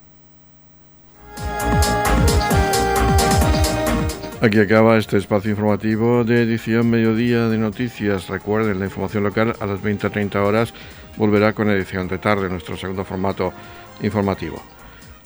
Aquí 4.41 4.59
acaba 4.59 4.97
este 4.97 5.17
espacio 5.17 5.51
informativo 5.51 6.23
de 6.23 6.41
edición 6.41 6.89
mediodía 6.89 7.47
de 7.47 7.59
noticias. 7.59 8.27
Recuerden, 8.27 8.79
la 8.79 8.85
información 8.85 9.23
local 9.23 9.53
a 9.59 9.67
las 9.67 9.79
20-30 9.83 10.35
horas 10.37 10.73
volverá 11.15 11.53
con 11.53 11.69
edición 11.69 12.07
de 12.07 12.17
tarde, 12.17 12.49
nuestro 12.49 12.75
segundo 12.75 13.05
formato 13.05 13.53
informativo. 14.01 14.59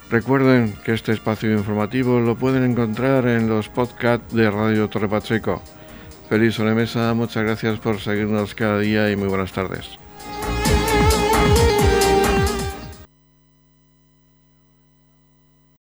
Recuerden 0.10 0.76
que 0.84 0.94
este 0.94 1.14
espacio 1.14 1.50
informativo 1.54 2.20
lo 2.20 2.36
pueden 2.36 2.70
encontrar 2.70 3.26
en 3.26 3.48
los 3.48 3.70
podcasts 3.70 4.36
de 4.36 4.52
Radio 4.52 4.90
Torre 4.90 5.08
Pacheco. 5.08 5.62
Feliz 6.28 6.56
sobremesa, 6.56 7.14
muchas 7.14 7.44
gracias 7.44 7.80
por 7.80 8.02
seguirnos 8.02 8.54
cada 8.54 8.80
día 8.80 9.10
y 9.10 9.16
muy 9.16 9.30
buenas 9.30 9.54
tardes. 9.54 9.98